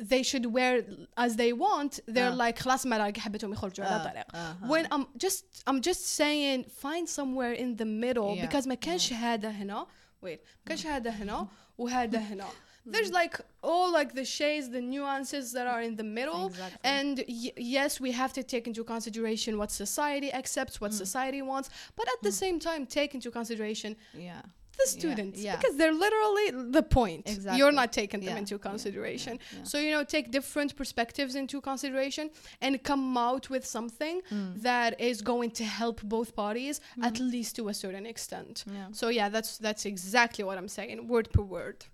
[0.00, 0.84] they should wear
[1.16, 2.36] as they want they're آه.
[2.36, 4.04] like خلاص ما راك حبتهم يخرجوا على آه.
[4.12, 4.56] طريق آه.
[4.68, 8.46] when I'm just I'm just saying find somewhere in the middle Yeah.
[8.46, 9.86] because ما كانش هذا هنا
[10.24, 11.48] wait ما كانش هذا هنا
[11.78, 12.46] وهذا هنا
[12.86, 16.78] there's like all like the shades the nuances that are in the middle Exactly.
[16.84, 21.68] and y- yes we have to take into consideration what society accepts what society wants
[21.98, 24.42] but at the same time take into consideration yeah
[24.77, 25.55] the students yeah.
[25.55, 27.57] because they're literally the point Exactly.
[27.59, 29.63] you're not taking them Yeah, into consideration yeah, yeah.
[29.63, 32.29] so you know take different perspectives into consideration
[32.61, 34.51] and come out with something hmm.
[34.57, 37.03] that is going to help both parties hmm.
[37.03, 38.87] at least to a certain extent Yeah.
[38.91, 41.85] so yeah that's that's exactly what i'm saying word per word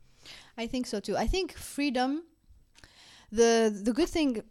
[0.57, 1.15] I think so too.
[1.17, 2.23] I think freedom.
[3.31, 4.43] The the good thing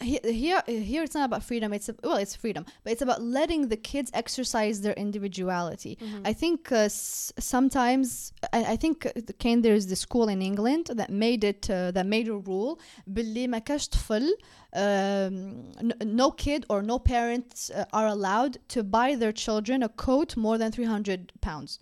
[0.00, 1.72] here here it's not about freedom.
[1.72, 5.98] It's well, it's freedom, but it's about letting the kids exercise their individuality.
[6.24, 10.28] I think uh, s- sometimes I, I think uh, the- Kane there is the school
[10.28, 12.78] in England that made it uh, that made a rule
[13.08, 14.36] باللي ما كاش طفل
[14.74, 19.88] um, n- no kid or no parents uh, are allowed to buy their children a
[19.88, 21.78] coat more than 300 pounds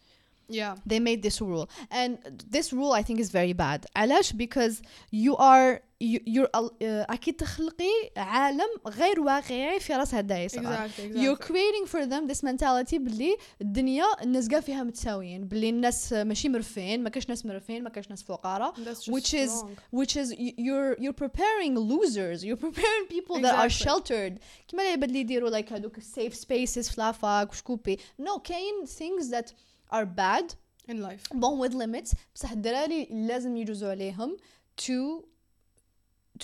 [0.53, 1.67] yeah they made this rule
[2.01, 2.11] and
[2.57, 4.75] this rule i think is very bad علاش because
[5.13, 7.85] you are you, you're uh, اكيد تخلقي
[8.17, 11.47] عالم غير واقعي في راس هدايا صغار exactly, you're exactly.
[11.47, 17.03] creating for them this mentality باللي الدنيا الناس كاع فيها متساويين باللي الناس ماشي مرفين
[17.03, 20.01] ما كاش ناس مرفين ما كاش ناس فقراء That's just which is wrong.
[20.01, 23.85] which is y- you're you're preparing losers you're preparing people that are Exactly.
[23.87, 24.39] sheltered
[24.69, 29.53] كيما العباد اللي يديروا like هذوك safe spaces في لافاك وشكوبي no كاين things that
[29.95, 30.55] are bad
[30.89, 34.37] in life bon with limits بصح الدراري لازم يجوزوا عليهم
[34.81, 35.25] to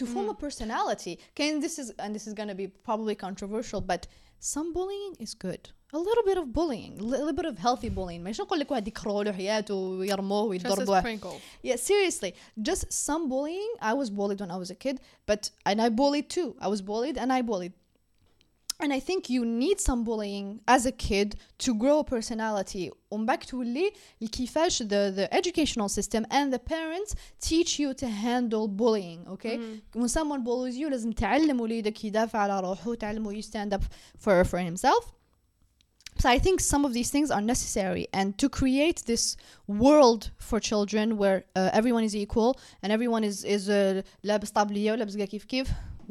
[0.00, 4.06] to form a personality كاين this is and this is gonna be probably controversial but
[4.40, 8.22] some bullying is good a little bit of bullying a little bit of healthy bullying
[8.22, 12.84] ماشي نقول لك واحد يكرهوا له حياته ويرموه just a ويضربوه sprinkle yeah seriously just
[12.90, 16.54] some bullying i was bullied when i was a kid but and i bullied too
[16.60, 17.72] i was bullied and i bullied
[18.80, 23.26] and I think you need some bullying as a kid to grow a personality ومن
[23.26, 29.26] بعد تولي كيفاش the, the educational system and the parents teach you to handle bullying
[29.28, 29.56] okay
[29.94, 33.82] when someone bullies you لازم تعلم وليدك يدافع على روحه تعلمه you stand up
[34.18, 35.12] for, for himself
[36.18, 39.36] so I think some of these things are necessary, and to create this
[39.66, 44.00] world for children where uh, everyone is equal and everyone is is uh,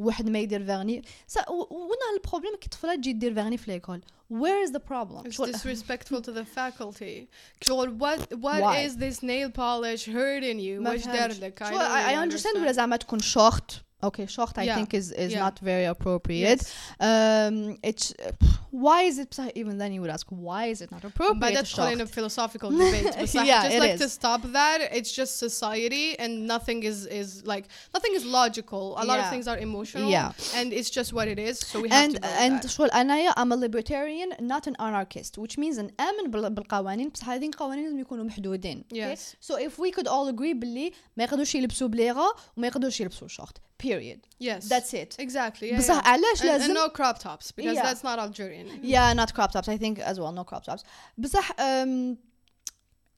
[0.00, 4.00] كيف واحد ما يدير فيغني سا ونا البروبليم كي طفلة تجي دير فيغني في ليكول
[4.32, 7.26] where is the problem It's شغل- disrespectful to the faculty.
[7.62, 8.86] شغل what what Why?
[8.88, 10.80] is this nail polish hurting you?
[10.80, 11.06] ما واش فهمتش.
[11.06, 13.70] دار لك؟ I شو- don't I, I really understand ولا زعما تكون شوخت
[14.06, 14.74] okay شوخت I Yeah.
[14.76, 15.40] think is is Yeah.
[15.46, 16.66] not very appropriate Yes.
[17.00, 18.12] um it's
[18.84, 21.62] why is it بصح even then you would ask why is it not appropriate بعدها
[21.62, 22.00] to تدخل in شوخت?
[22.00, 24.00] a philosophical debate بس Yeah, just it like is.
[24.00, 27.64] to stop that it's just society and nothing is is like
[27.96, 29.30] nothing is logical a lot of Yeah.
[29.34, 30.58] things are emotional Yeah.
[30.58, 32.70] and it's just what it is so we have and to go with and that.
[32.70, 37.50] شغل انايا I'm a libertarian not an anarchist which means نآمن بال- بالقوانين بصح هذين
[37.50, 38.96] القوانين لازم يكونوا محدودين okay?
[38.96, 39.20] Yes.
[39.48, 43.56] so if we could all agree باللي ما يقدروش يلبسوا بليغه وما يقدروش يلبسوا شورت
[43.80, 46.06] period yes that's it exactly yeah, بصح yeah.
[46.08, 47.82] علاش And, and لازم no crop tops because Yeah.
[47.82, 50.82] that's not Algerian yeah not crop tops I think as well no crop tops
[51.18, 52.16] بصح um,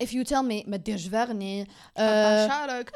[0.00, 1.68] if you tell me ما ديرش فيغني uh,
[2.48, 2.90] شعرك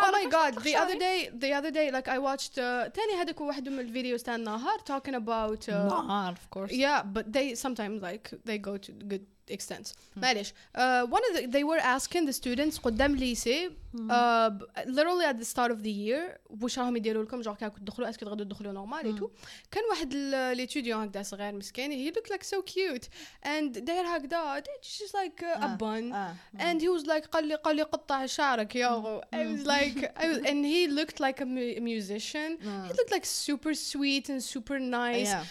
[0.00, 3.40] Oh my god, the other day, the other day, like I watched uh, تاني هذاك
[3.40, 8.02] واحد من الفيديوز تاع النهار talking about uh, نهار of course yeah, but they sometimes
[8.02, 12.32] like they go to good extent معلش uh, one of the they were asking the
[12.32, 17.24] students قدام ليسي uh, b- literally at the start of the year واش راهم يديروا
[17.24, 19.30] لكم جور كان تدخلوا اسكو تغدوا تدخلوا نورمال ايتو
[19.70, 23.04] كان واحد ليتيديون هكذا صغير مسكين he looked like so cute
[23.44, 26.34] and داير هكذا it's just like uh, a آه، bun آه.
[26.58, 30.24] and he was like قال لي قال لي قطع شعرك يا I was like I
[30.28, 32.88] was, and he looked like a, mu- a musician آه.
[32.88, 35.44] he looked like super sweet and super nice Yeah.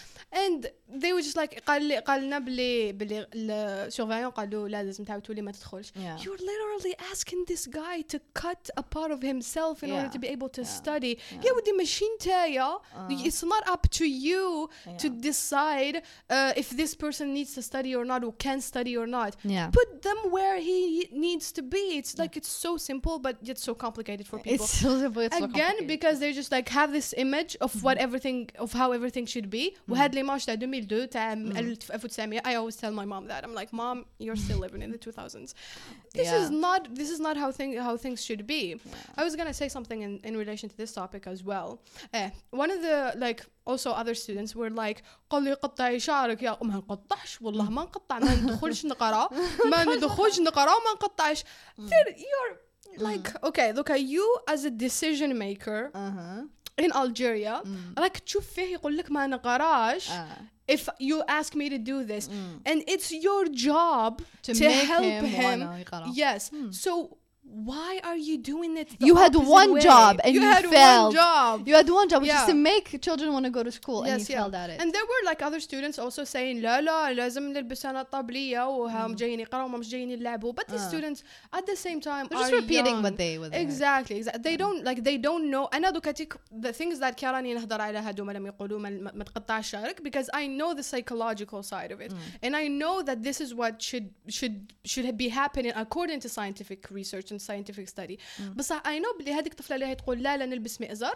[0.44, 0.60] and
[1.02, 5.04] they were just like قال لي قال لنا بلي بلي السورفايون قال له لا لازم
[5.04, 6.22] تعاودوا لي ما تدخلش Yeah.
[6.24, 10.16] you're literally asking this guy to cut a part of himself in order Yeah.
[10.16, 10.74] to be able to Yeah.
[10.80, 11.44] study Yeah.
[11.46, 13.26] يا ودي ماشي نتايا Uh.
[13.28, 14.46] it's not up to you
[15.02, 15.20] to Yeah.
[15.30, 15.96] decide
[16.36, 19.68] uh, if this person needs to study or not or can study or not Yeah.
[19.78, 20.78] put them where he
[21.26, 24.72] needs to be it's like it's so simple but yet so complicated for people It's
[24.86, 25.22] so simple.
[25.28, 25.88] It's so again complicated.
[25.94, 29.64] because they just like have this image of what everything of how everything should be
[29.88, 34.04] وهاد ليماج تاع 2002 تاع 1900 I always tell my mom that I'm like mom
[34.18, 35.54] you're still living in the 2000s
[36.18, 36.60] this is Yeah.
[36.66, 38.62] not this is not how thing how things should be
[39.16, 41.68] I was gonna say something in, in relation to this topic as well
[42.18, 42.28] eh,
[42.62, 42.96] one of the
[43.26, 43.40] like
[43.70, 48.18] also other students were like قال لي قطعي شعرك يا ما نقطعش والله ما نقطع
[48.18, 49.28] ما ندخلش نقرا
[49.70, 51.42] ما ندخلش نقرا وما نقطعش
[51.78, 52.54] They're- you're
[53.08, 56.42] like okay look at you as a decision maker Uh-huh.
[56.84, 57.62] in Algeria
[57.98, 60.12] راك تشوف فيه يقول لك ما نقراش Uh,
[60.76, 62.24] if you ask me to do this
[62.70, 64.12] and it's your job
[64.46, 66.12] To to, make help him him, wanna يقرا.
[66.14, 66.42] yes
[66.84, 67.16] so
[67.70, 69.80] why are you doing it the You had opposite one way?
[69.80, 71.06] job and you, you had failed.
[71.06, 72.46] one job You had one job, which is Yeah.
[72.52, 74.76] to make children want to go to school, and you failed at it.
[74.82, 79.14] And there were like other students also saying لا لا لازم نلبس انا طبلية وهم
[79.14, 80.88] جايين يقراوا وما مش جايين يلعبوا but the آه.
[80.90, 81.18] students
[81.56, 83.02] at the same time They're just are repeating young.
[83.02, 83.68] what they what they heard.
[83.68, 87.54] exactly, exactly they don't like they don't know انا دوكاتيك the things that كان راني
[87.54, 91.62] نهضر على هادوما لما يقولوا ما, ما ما تقطعش شعرك because I know the psychological
[91.62, 94.06] side of it and I know that this is what should
[94.38, 98.16] should should be happening according to scientific research and scientific study
[98.56, 101.14] بس I know بلي هذيك الطفله اللي هي تقول لا لا نلبس مئزر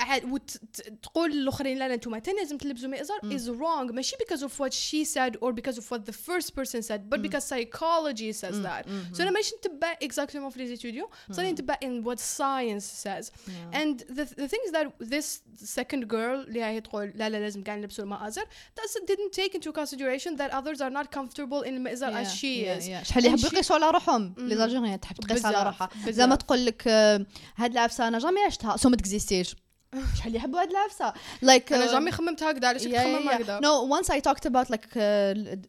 [0.00, 4.50] عاد وتقول للاخرين لا لا انتم تاني لازم تلبسوا مئزر is wrong ماشي because of
[4.60, 8.56] what she said or because of what the first person said but because psychology says
[8.62, 8.84] that
[9.16, 13.24] so انا ماشي نتبع exactement في لي ستوديو بس راني نتبع in what science says
[13.72, 17.62] and the, the thing is that this second girl اللي هي تقول لا لا لازم
[17.62, 18.42] كاع نلبسوا المآزر
[18.80, 22.78] doesn't didn't take into consideration that others are not comfortable in المئزر as she yeah,
[22.78, 23.08] is yeah.
[23.08, 26.83] شحال And يحبوا she- يقيسوا على روحهم لي زالجيريان تحب تقيس صراحة زعما تقول لك
[26.87, 27.25] آه،
[27.57, 29.55] هاد العفسة أنا جامي عشتها سو ما تكزيستيش
[30.17, 34.11] شحال يحبوا هاد العفسة؟ لايك أنا آه، جامي خممت هكذا علاش كتخمم هكذا؟ نو وانس
[34.11, 34.87] اي توكت اباوت لايك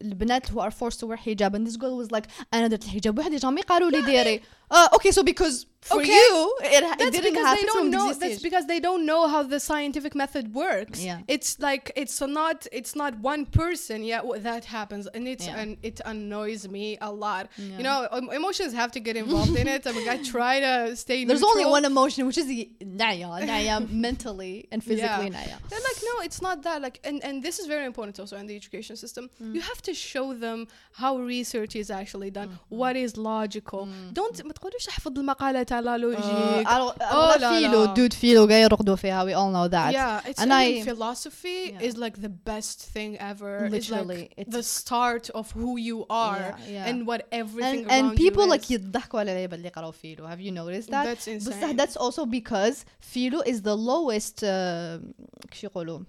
[0.02, 3.18] البنات هو ار فورس تو وير حجاب اند ذيس جول واز لايك أنا درت الحجاب
[3.18, 4.42] وحدي جامي قالوا لي ديري إيه.
[4.70, 6.08] uh, okay, so because for okay.
[6.08, 9.58] you it, it didn't happen they don't know, that's because they don't know how the
[9.58, 11.20] scientific method works yeah.
[11.26, 15.56] it's like it's not it's not one person yeah that happens and it's yeah.
[15.56, 17.78] and it annoys me a lot yeah.
[17.78, 20.94] you know um, emotions have to get involved in it i mean i try to
[20.94, 21.58] stay there's neutral.
[21.62, 25.30] only one emotion which is the naya naya mentally and physically yeah.
[25.30, 28.36] naya and like no it's not that like and and this is very important also
[28.36, 29.54] in the education system mm.
[29.54, 32.58] you have to show them how research is actually done mm.
[32.68, 34.12] what is logical mm.
[34.12, 36.67] don't ما تقولوش احفظ المقالة تاع لا Uh, لوجيك.
[36.67, 37.93] أرو- Oh, أرو لا، فيلو لا.
[37.93, 39.93] دود فيلو قاعد يرقدوا فيها we all know that.
[39.93, 41.87] Yeah, it's And I I- mean, philosophy Yeah.
[41.89, 43.69] is like the best thing ever.
[43.69, 46.89] Literally, it's like it's- the start of who you are Yeah, yeah.
[46.89, 48.71] and what everything and, and around people you like is.
[48.71, 50.27] يضحكوا على العيبة اللي قراو فيلو.
[50.27, 51.05] Have you noticed that?
[51.05, 51.77] That's بصح insane.
[51.77, 55.99] that's also because فيلو is the lowest uh, كش يقولوا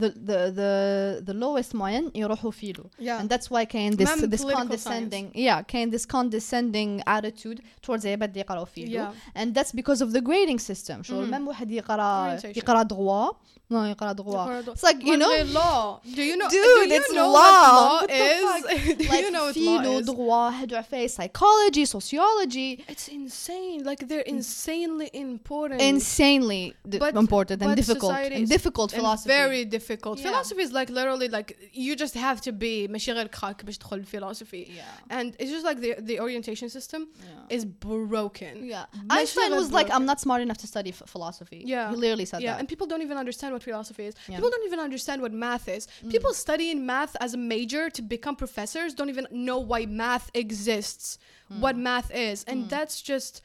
[0.00, 3.22] the the the the lowest معين يروحوا فيلو Yeah.
[3.22, 8.04] and that's why كاين this Mem this political condescending yeah كاين this condescending attitude towards
[8.04, 9.38] العباد اللي يقراو فيلو Yeah.
[9.38, 11.30] and that's because of the grading system شغل Mhm.
[11.30, 12.56] ميم واحد يقرا Orientation.
[12.56, 13.34] يقرا droit
[13.70, 16.00] no يقرا droit it's like you But know the law.
[16.18, 16.48] Do you know?
[16.48, 17.32] Dude, do you it's know law.
[17.32, 18.42] what law What the is?
[18.44, 18.98] fuck?
[18.98, 20.06] do like you know what law philo, is?
[20.06, 23.78] droit, هادو عفايس psychology, sociology, It's insane.
[23.90, 25.80] Like they're insanely important.
[25.80, 29.28] insanely d- But- important and but difficult society and is- difficult and philosophy.
[29.40, 30.16] very difficult.
[30.18, 30.26] Yeah.
[30.28, 31.48] Philosophy is like literally like
[31.84, 34.64] you just have to be ماشي غير كراك باش تدخل philosophy.
[34.78, 35.16] Yeah.
[35.16, 37.56] And it's just like the the orientation system Yeah.
[37.56, 38.54] is broken.
[38.64, 38.84] Yeah.
[38.94, 40.06] ماشي Einstein غير was like, I'm broken.
[40.06, 41.60] not smart enough to study ph- philosophy.
[41.74, 41.90] Yeah.
[41.90, 42.60] He literally said Yeah, that.
[42.60, 44.15] and people don't even understand what philosophy is.
[44.27, 44.35] Yeah.
[44.37, 45.87] People don't even understand what math is.
[46.03, 46.11] Mm.
[46.11, 51.17] People studying math as a major to become professors don't even know why math exists,
[51.51, 51.59] Mm.
[51.61, 53.41] what math is, and that's just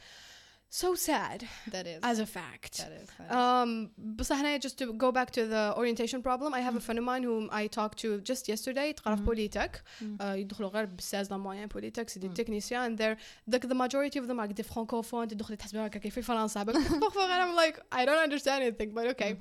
[0.74, 3.36] so sad that is as a fact that is, that is.
[3.36, 7.00] um بصح هنايا just to go back to the orientation problem I have a friend
[7.00, 11.32] of mine whom I talked to just yesterday تقرا في بوليتك uh, يدخلوا غير بساز
[11.32, 13.18] لا موين بوليتك سي دي تكنيسيان and they're
[13.56, 16.76] like the majority of them are دي francophone تدخل تحسب هكا كيف في فرنسا but
[16.76, 19.32] I'm like I don't understand anything but okay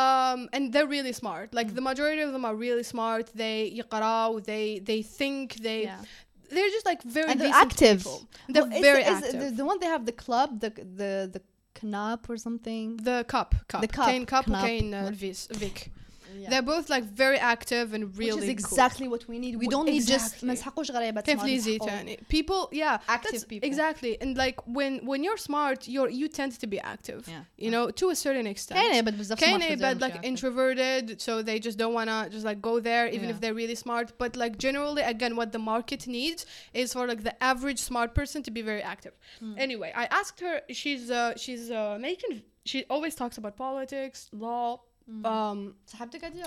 [0.00, 4.40] um and they're really smart like the majority of them are really smart they يقراو
[4.40, 6.04] they they think they yeah.
[6.49, 7.99] they're just like very and they're active.
[7.99, 8.27] people.
[8.49, 9.39] they're Well, very active.
[9.41, 11.41] the, the one they have the club the the the
[11.81, 12.97] knap or something?
[12.97, 13.81] The cup cup.
[13.81, 14.45] The cup, Kane cup.
[14.45, 15.91] Kane uh, Vis Vic
[16.38, 16.48] yeah.
[16.50, 18.76] they're both like very active and really which is cool.
[18.78, 20.46] exactly what we need we W- don't need just exactly.
[20.46, 24.36] ما نسحقوش غريبة كيف smart، ليزي نسحقوا تاني people yeah active that's- people exactly and
[24.36, 28.10] like when when you're smart you're you tend to be active yeah you know to
[28.10, 30.46] a certain extent كاينة but بزاف كاين smart but بزاف like مش active.
[30.52, 33.34] introverted so they just don't wanna just like go there even Yeah.
[33.34, 36.40] if they're really smart but like generally again what the market needs
[36.82, 39.54] is for like the average smart person to be very active Hmm.
[39.66, 42.32] anyway I asked her she's uh she's uh making
[42.70, 44.85] she always talks about politics law Hmm.
[45.24, 46.44] um صاحبتك هادية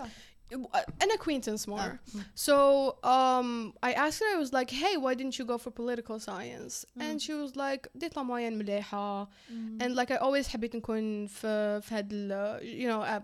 [1.04, 2.24] an acquaintance more Ah, mm.
[2.48, 2.56] so
[3.04, 3.50] um
[3.89, 7.02] I asked her I was like hey why didn't you go for political science Mm.
[7.06, 9.82] and she was like ديت لا موين مليحة Mm.
[9.84, 13.22] and like I always حبيت نكون في في هاد ال- you know a,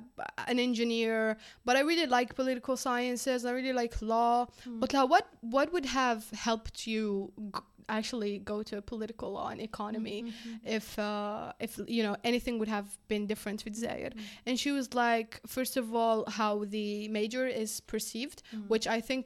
[0.52, 1.38] an engineer
[1.70, 4.82] but I really like political sciences I really like law Mm.
[4.82, 9.49] قلت لها what what would have helped you g- actually go to a political law
[9.49, 10.67] and economy Mm-hmm.
[10.79, 14.21] if uh, if you know anything would have been different with Zaire Mm.
[14.47, 19.23] and she was like first of all how the major is perceived which I think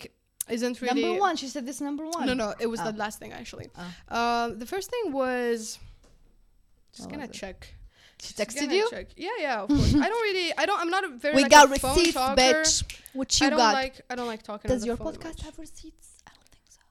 [0.48, 3.18] isn't really number one she said this number one no no it was the last
[3.20, 4.44] thing actually Ah.
[4.44, 5.78] um, the first thing was
[6.92, 7.58] just What gonna was check
[8.22, 9.06] she texted you check.
[9.16, 9.94] Yeah, yeah, of course.
[9.94, 10.52] I don't really.
[10.58, 10.78] I don't.
[10.78, 11.36] I'm not a very.
[11.36, 12.84] we like, got receipts bitch
[13.14, 13.94] what you I don't got like.
[14.10, 14.68] I don't like talking.
[14.68, 15.42] does on the your podcast much.
[15.48, 16.08] have receipts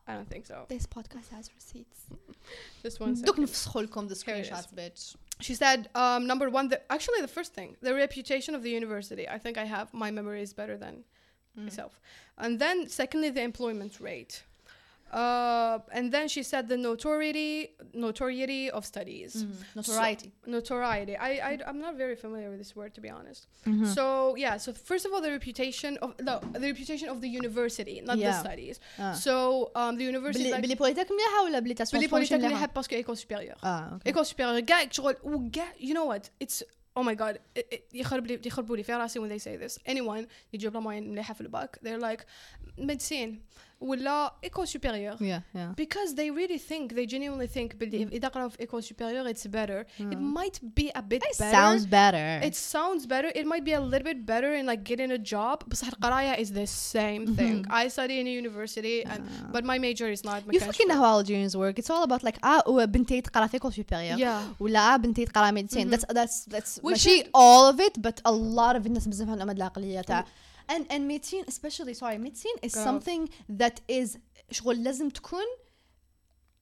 [0.08, 0.74] I don't think so I don't think so.
[0.76, 2.00] this podcast has receipts
[2.82, 3.42] Just one دوك second.
[3.44, 4.50] نفسخوا لكم the Here it is.
[4.50, 8.62] screenshots bitch She said, um, number one, the, actually the first thing, the reputation of
[8.62, 9.24] the university.
[9.36, 10.94] I think I have my memory is better than
[11.58, 11.64] Mm.
[11.68, 11.92] myself.
[12.44, 14.34] And then secondly, the employment rate.
[15.12, 17.52] Uh, and then she said the notoriety
[18.06, 19.32] notoriety of studies.
[19.76, 21.14] notoriety Notoriety.
[21.28, 23.46] I, I I'm not very familiar with this word to be honest.
[23.46, 23.86] Mm-hmm.
[23.96, 24.04] So
[24.44, 24.54] yeah.
[24.64, 26.34] So first of all, the reputation of no,
[26.64, 28.44] the reputation of the university, not the Yeah.
[28.46, 28.76] studies.
[28.98, 29.12] Ah.
[29.26, 29.34] So
[29.80, 30.44] um, the university.
[30.44, 33.16] بلي like, بلي بوليتك مليحة ولا بلي تاع بلي سيونس بوليتك مليحة؟ نحب باسكو ايكول
[33.16, 33.54] سوبيريور.
[33.64, 36.62] اه اوكي ايكول سوبيريور كاع شغل وكاع you know what it's
[36.98, 39.78] oh my god it, it يخرب لي يخربوا لي في راسي when they say this
[39.92, 42.24] anyone يجيب لهم موين مليحة في الباك they're like
[42.80, 43.30] medicine
[43.80, 48.48] ولا ايكول سوبيريور yeah yeah because they really think they genuinely think بلي إذا قراو
[48.48, 52.54] في ايكول سوبيريور it's better it might be a bit it better sounds better it
[52.54, 55.88] sounds better it might be a little bit better in like getting a job بصح
[55.88, 59.20] القراية is the same thing I study in a university and
[59.54, 62.38] but my major is not you fucking know how Algerians work it's all about like
[62.44, 66.78] اه بنتي تقرا في école supérieure yeah ولا اه بنتي تقرا ميديسين that's that's that's
[66.82, 70.00] Which ماشي is- all of it but a lot of الناس بزاف عندهم هاد العقلية
[70.00, 70.24] تاع
[70.68, 72.84] and and medicine especially sorry medicine is Grave.
[72.88, 73.22] something
[73.62, 74.18] that is
[74.50, 75.44] شغل لازم تكون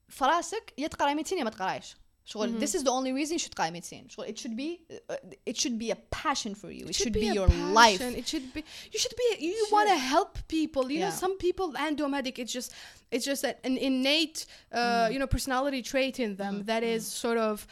[0.09, 3.38] في راسك يا تقرا ميديسين يا ما تقرايش شغل this is the only reason you
[3.38, 4.80] should تقرا ميديسين شغل it should be
[5.11, 5.14] uh,
[5.51, 8.14] it should be a passion for you it, should, be, a your life passion.
[8.20, 8.61] It should be.
[8.93, 9.28] You should be.
[9.47, 10.84] You want to help people.
[10.93, 11.24] You know, Yeah.
[11.24, 12.38] some people عندهم هذيك.
[12.38, 12.72] It's just.
[13.11, 15.12] It's just that an innate, uh, Mm.
[15.12, 17.66] you know, personality trait in them that is sort of.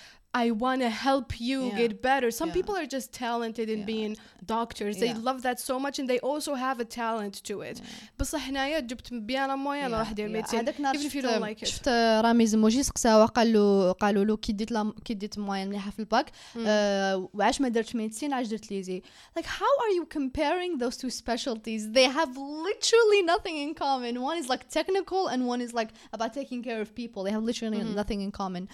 [0.45, 1.79] I want to help you Yeah.
[1.83, 2.29] get better.
[2.41, 2.59] Some Yeah.
[2.59, 3.91] people are just talented in Yeah.
[3.93, 4.13] being
[4.57, 4.95] doctors.
[5.03, 5.27] They Yeah.
[5.29, 7.77] love that so much, and they also have a talent to it.
[8.19, 11.27] بس هنايا جبت بيانا مويا انا راح ندير ميديسين هذاك نهار even if you شفت,
[11.27, 11.65] don't like it.
[11.69, 11.89] شفت
[12.25, 15.99] رامز موجي سقساوه قال له قالوا له كي ديت لام كي ديت موين مليحه في
[15.99, 16.31] الباك
[16.67, 19.03] آه وعاش ما درتش ميديسين عاش درت ليزي
[19.39, 22.31] like how are you comparing those two specialties they have
[22.69, 26.81] literally nothing in common one is like technical and one is like about taking care
[26.85, 28.65] of people they have literally nothing in common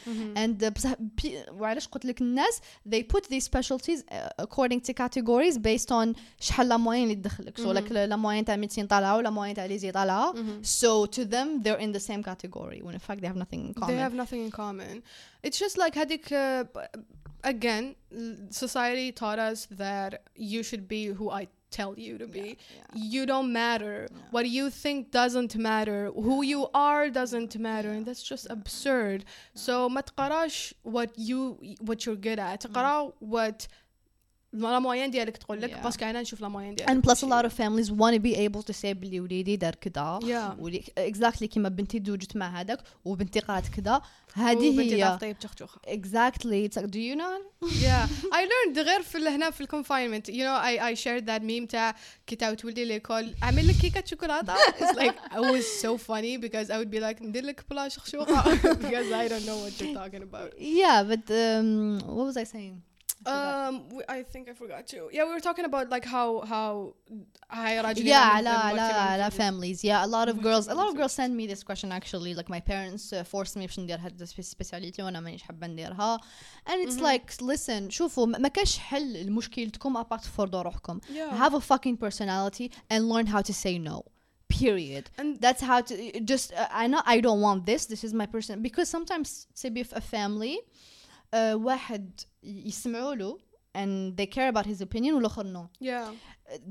[0.43, 4.93] and uh, بصح بي- وعلاش قلت لك الناس they put these specialties uh, according to
[4.93, 9.17] categories based on شحال لا موين اللي تدخلك so like لا موين تاع ميديسين طالعه
[9.17, 12.99] ولا موين تاع ليزي طالعه so to them they're in the same category when in
[13.09, 15.03] fact they have nothing in common They have nothing in common.
[15.47, 17.01] It's just like هذيك uh, b-
[17.45, 20.13] again l- society taught us that
[20.53, 22.57] you should be who I tell you to be.
[22.95, 24.09] You don't matter.
[24.31, 26.11] What you think doesn't matter.
[26.15, 29.25] Who you are doesn't matter and that's just absurd.
[29.55, 32.61] So ما تقراش what you what you're good at.
[32.61, 33.69] تقرا what
[34.54, 35.84] لا موين ديالك تقول لك Yeah.
[35.84, 38.36] باسكو أنا نشوف لا موين ديالك and plus a lot of families want to be
[38.36, 40.60] able to say بلي وليدي دار كذا Yeah.
[40.60, 44.02] ولي exactly كيما بنتي تزوجت مع هذاك وبنتي قرات كذا
[44.34, 49.02] هذه وبنتي هي طيب تخشوخه exactly it's like do you know yeah I learned غير
[49.02, 51.96] في هنا في الكونفاينمنت you know I I shared that meme تاع
[52.28, 56.70] كي تاو تولي ليكول اعمل لك كيكه شوكولاته it's like it was so funny because
[56.70, 58.44] I would be like ندير لك بلا شخشوخه
[58.74, 62.76] because I don't know what you're talking about yeah but um, what was I saying
[62.76, 62.91] I.
[63.27, 66.95] um we, I think I forgot too yeah we were talking about like how how
[67.51, 70.41] هاي راجلين yeah عم على على يتكلموا على في- families yeah a lot of Oh
[70.41, 72.61] my girls a God, lot of that's girls send me this question actually like my
[72.61, 76.19] parents uh, forced me باش ندير هاد السبيسياليتي وانا مانيش حابه نديرها
[76.69, 77.03] and it's Mhm.
[77.03, 81.97] like listen شوفوا ما ما كاش حل لمشكلتكم apart تفرضوا روحكم yeah have a fucking
[82.07, 84.03] personality and learn how to say no
[84.63, 85.95] period and that's how to
[86.33, 89.85] just uh, I know I don't want this this is my person because sometimes تبي
[89.85, 91.00] في a family uh,
[91.35, 93.39] واحد يسمعوا له
[93.79, 96.09] and they care about his opinion والاخر no yeah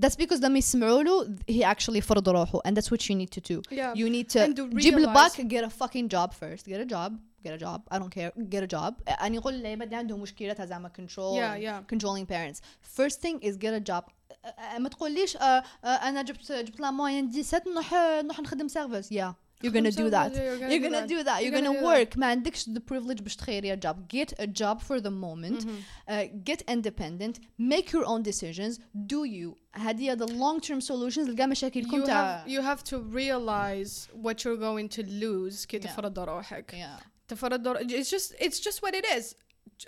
[0.03, 3.41] that's because لما يسمعوا له he actually فرض روحه and that's what you need to
[3.41, 6.65] do yeah you need to And to جيب الباك realize- get a fucking job first
[6.65, 7.13] get a job
[7.47, 10.65] get a job I don't care get a job أنا يقول لي بدي عندهم مشكلة
[10.65, 11.95] زعما control Yeah, and yeah.
[11.95, 12.59] controlling parents
[12.97, 16.79] first thing is get a job أ- أ- ما تقوليش uh, uh, أنا جبت جبت
[16.79, 20.31] لا موين دي ست نروح نروح نخدم service yeah you're gonna do that
[20.71, 23.95] you're gonna do that you're gonna work ما عندكش the privilege باش تخيري a job
[24.15, 26.11] get a job for the moment Mm-hmm.
[26.11, 31.47] uh, get independent make your own decisions do you هذه the long term solutions لقى
[31.47, 35.83] مشاكلكم you تاع have you have to realize what you're going to lose كي Yeah.
[35.83, 39.33] تفرض روحك yeah تفرض رو- it's just it's just what it is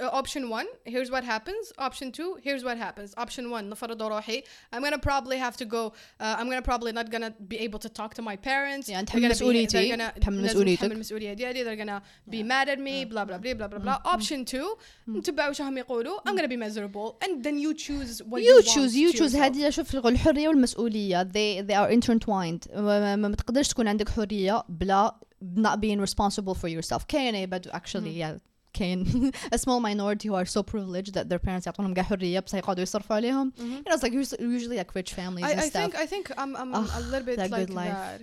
[0.02, 4.44] Uh, option one here's what happens option two here's what happens option one نفرض روحي
[4.76, 7.90] I'm gonna probably have to go uh, I'm gonna probably not gonna be able to
[7.90, 10.82] talk to my parents يعني They're تحمل gonna be- مسؤوليتي، they're gonna تحمل لازم مسؤوليتك.
[10.82, 12.02] تحمل المسؤولية ديالي they're gonna
[12.34, 14.78] be mad at me blah blah blah blah blah blah option two
[15.10, 18.56] نتبعوا واش راهم يقولوا I'm gonna be miserable and then you choose what you, you
[18.56, 19.44] want choose you to choose yourself.
[19.44, 24.64] هذه شوف الحريه والمسؤوليه they they are intertwined ما, ما, ما تقدرش تكون عندك حريه
[24.70, 25.16] بلا
[25.56, 28.38] not being responsible for yourself كاين عباد actually yeah
[28.74, 32.54] كاين a small minority who are so privileged that their parents يعطونهم كاع حريه بس
[32.54, 35.70] يقعدوا يصرفوا عليهم you know it's like us- usually like rich families I, and I
[35.70, 37.94] stuff think I think I'm I'm Ugh, a little bit that like good life.
[37.94, 38.22] that.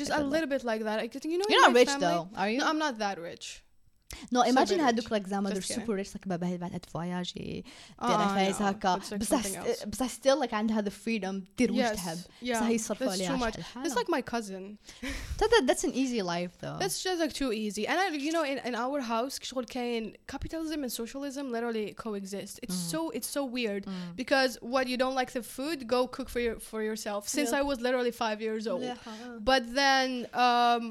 [0.00, 0.98] Just That a good little bit like that.
[1.04, 1.46] I think you know.
[1.48, 3.46] in you're not my rich family- though are you No, I'm not that rich.
[4.32, 5.10] No, imagine bit هادوك rich.
[5.12, 5.80] like زعما they're Just kidding.
[5.86, 7.64] super rich like بابا بعد فواياجي
[8.00, 9.84] Ah, دير عفايس no, هكا that's like بس something else.
[9.86, 13.10] بس still like عندها the freedom دير واش Yes, تحب yeah, بس هي يصرفوا that's
[13.10, 13.60] عليها too much.
[13.60, 13.94] شحال It's حالة.
[13.94, 14.78] like my cousin.
[15.38, 17.84] that, that's an easy life though That's just like too easy.
[17.90, 22.54] And I, you know, in, in our house, كشغل كاين capitalism and socialism literally coexist.
[22.62, 22.90] It's Mm.
[22.92, 23.82] so it's so weird
[24.22, 27.22] because what you don't like the food, go cook for your for yourself.
[27.36, 27.58] Since Yeah.
[27.60, 28.82] I was literally five years old.
[28.82, 29.44] مليحة.
[29.50, 30.08] But then
[30.46, 30.82] um,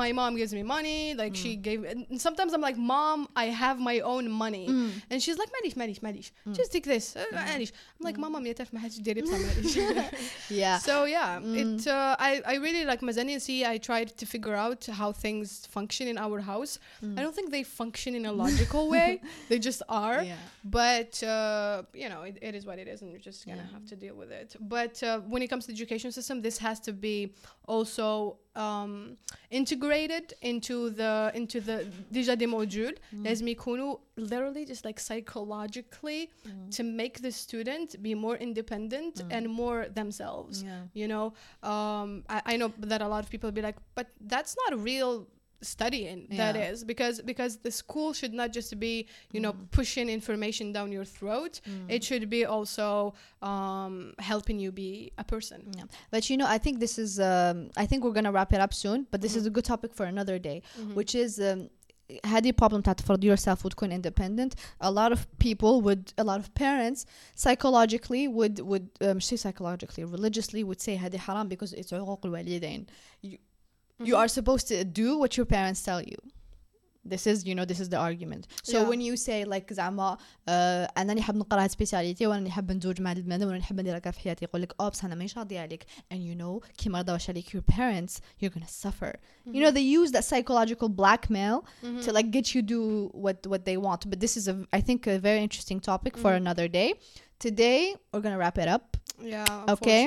[0.00, 1.00] my mom gives me money.
[1.22, 1.42] Like Mm.
[1.42, 4.68] she gave, and sometimes I'm like, Mom, I have my own money.
[4.68, 4.90] Mm.
[5.10, 7.16] And she's like, Manish, Manish, Manish, just take this.
[7.16, 7.72] Uh, Manish.
[7.98, 10.12] I'm like, Mama, مية ألف ما حدش يدير بصح Manish.
[10.50, 11.56] yeah So yeah, Mm.
[11.80, 13.64] it uh, I I really like Mazani see.
[13.64, 16.78] I tried to figure out how things function in our house.
[17.02, 17.18] Mm.
[17.18, 19.20] I don't think they function in a logical way.
[19.50, 20.22] They just are.
[20.22, 23.66] yeah But uh, you know, it, it is what it is, and you're just gonna
[23.66, 23.74] Yeah.
[23.76, 24.50] have to deal with it.
[24.76, 27.16] But uh, when it comes to the education system, this has to be
[27.74, 29.16] also um,
[29.50, 32.94] integrated into the into the déjà des modules.
[33.12, 36.28] لازم يكونوا literally just like psychologically
[36.76, 41.26] to make the student be more independent and more themselves yeah you know
[41.72, 45.26] um I, I know that a lot of people be like but that's not real
[45.62, 46.70] studying that Yeah.
[46.72, 48.94] is because because the school should not just be
[49.34, 51.54] you know pushing information down your throat
[51.94, 52.86] it should be also
[53.50, 53.94] um
[54.30, 55.84] helping you be a person Yeah.
[56.14, 58.60] But you know, I think this is, um, I think we're going to wrap it
[58.66, 60.58] up soon, but this is a good topic for another day,
[60.98, 61.68] which is um,
[62.24, 66.52] هذه problem تاع تفرض yourself وتكون independent a lot of people would a lot of
[66.54, 67.04] parents
[67.36, 72.26] psychologically would would um, مش say psychologically religiously would say هذه حرام because it's عقوق
[72.26, 72.86] الوالدين
[74.00, 76.18] you, you are supposed to do what your parents tell you
[77.12, 78.88] this is you know this is the argument so Yeah.
[78.90, 82.72] when you say like زعما uh, انا اللي حاب نقرا هاد سبيسياليتي وانا اللي حاب
[82.72, 85.04] نزوج مع هاد البنادم وانا اللي حاب ندير هكا في حياتي يقول لك اه بس
[85.04, 88.12] انا مانيش راضي عليك and you know كي ما رضاوش عليك your parents
[88.42, 89.12] you're gonna suffer
[89.46, 91.56] you know they use that psychological blackmail
[92.04, 92.80] to like get you do
[93.24, 96.32] what what they want but this is a i think a very interesting topic for
[96.42, 96.88] another day
[97.46, 97.80] today
[98.12, 98.84] we're gonna wrap it up
[99.34, 100.02] yeah Okay.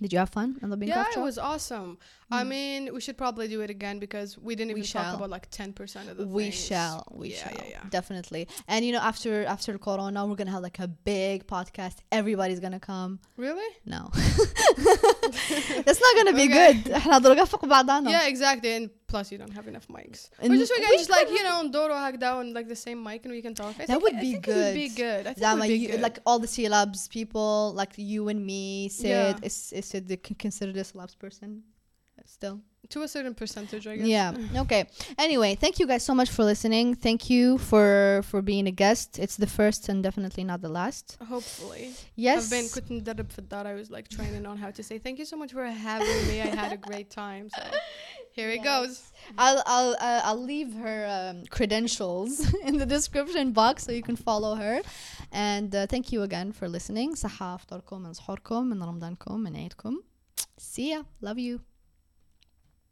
[0.00, 1.98] Did you have fun on the Binkoff Yeah, it was awesome.
[2.32, 2.36] Mm.
[2.36, 5.30] I mean, we should probably do it again because we didn't even we talk about
[5.30, 6.54] like 10% of the We things.
[6.54, 7.06] shall.
[7.10, 7.52] We yeah, shall.
[7.54, 7.80] Yeah, yeah.
[7.90, 8.48] Definitely.
[8.66, 11.96] And you know, after after Corona, we're going to have like a big podcast.
[12.10, 13.20] Everybody's going to come.
[13.36, 13.70] Really?
[13.84, 14.10] No.
[14.14, 16.72] That's not going to be okay.
[16.74, 16.92] good.
[18.10, 18.72] yeah, exactly.
[18.72, 20.22] And Plus, you don't have enough mics.
[20.40, 22.80] And or just we can we just like you know Doro hack down like the
[22.86, 23.74] same mic and we can talk.
[23.78, 24.96] I That would I be think It would be good.
[24.96, 25.26] good.
[25.28, 26.00] I think would be you, good.
[26.00, 29.48] like all the C labs people, like you and me, Sid, Yeah.
[29.48, 31.62] is, is Sid the, can consider this a labs person
[32.26, 32.60] still?
[32.93, 34.07] to a certain percentage, I guess.
[34.07, 34.61] Yeah.
[34.63, 34.81] Okay.
[35.25, 36.95] Anyway, thank you guys so much for listening.
[36.95, 39.19] Thank you for for being a guest.
[39.23, 41.05] It's the first and definitely not the last.
[41.33, 41.85] Hopefully.
[42.15, 42.39] Yes.
[42.45, 43.65] I've been كنت مدرب في الدار.
[43.67, 46.41] I was like training on how to say thank you so much for having me.
[46.41, 47.45] I had a great time.
[47.57, 47.63] So
[48.37, 48.69] here it Yes.
[48.71, 48.93] goes.
[49.37, 52.31] I'll I'll uh, I'll leave her um, credentials
[52.69, 54.75] in the description box so you can follow her.
[55.31, 57.09] And uh, thank you again for listening.
[57.15, 59.93] صحة أفطاركم من سحوركم من رمضانكم من عيدكم.
[60.57, 61.03] See ya.
[61.21, 61.61] Love you.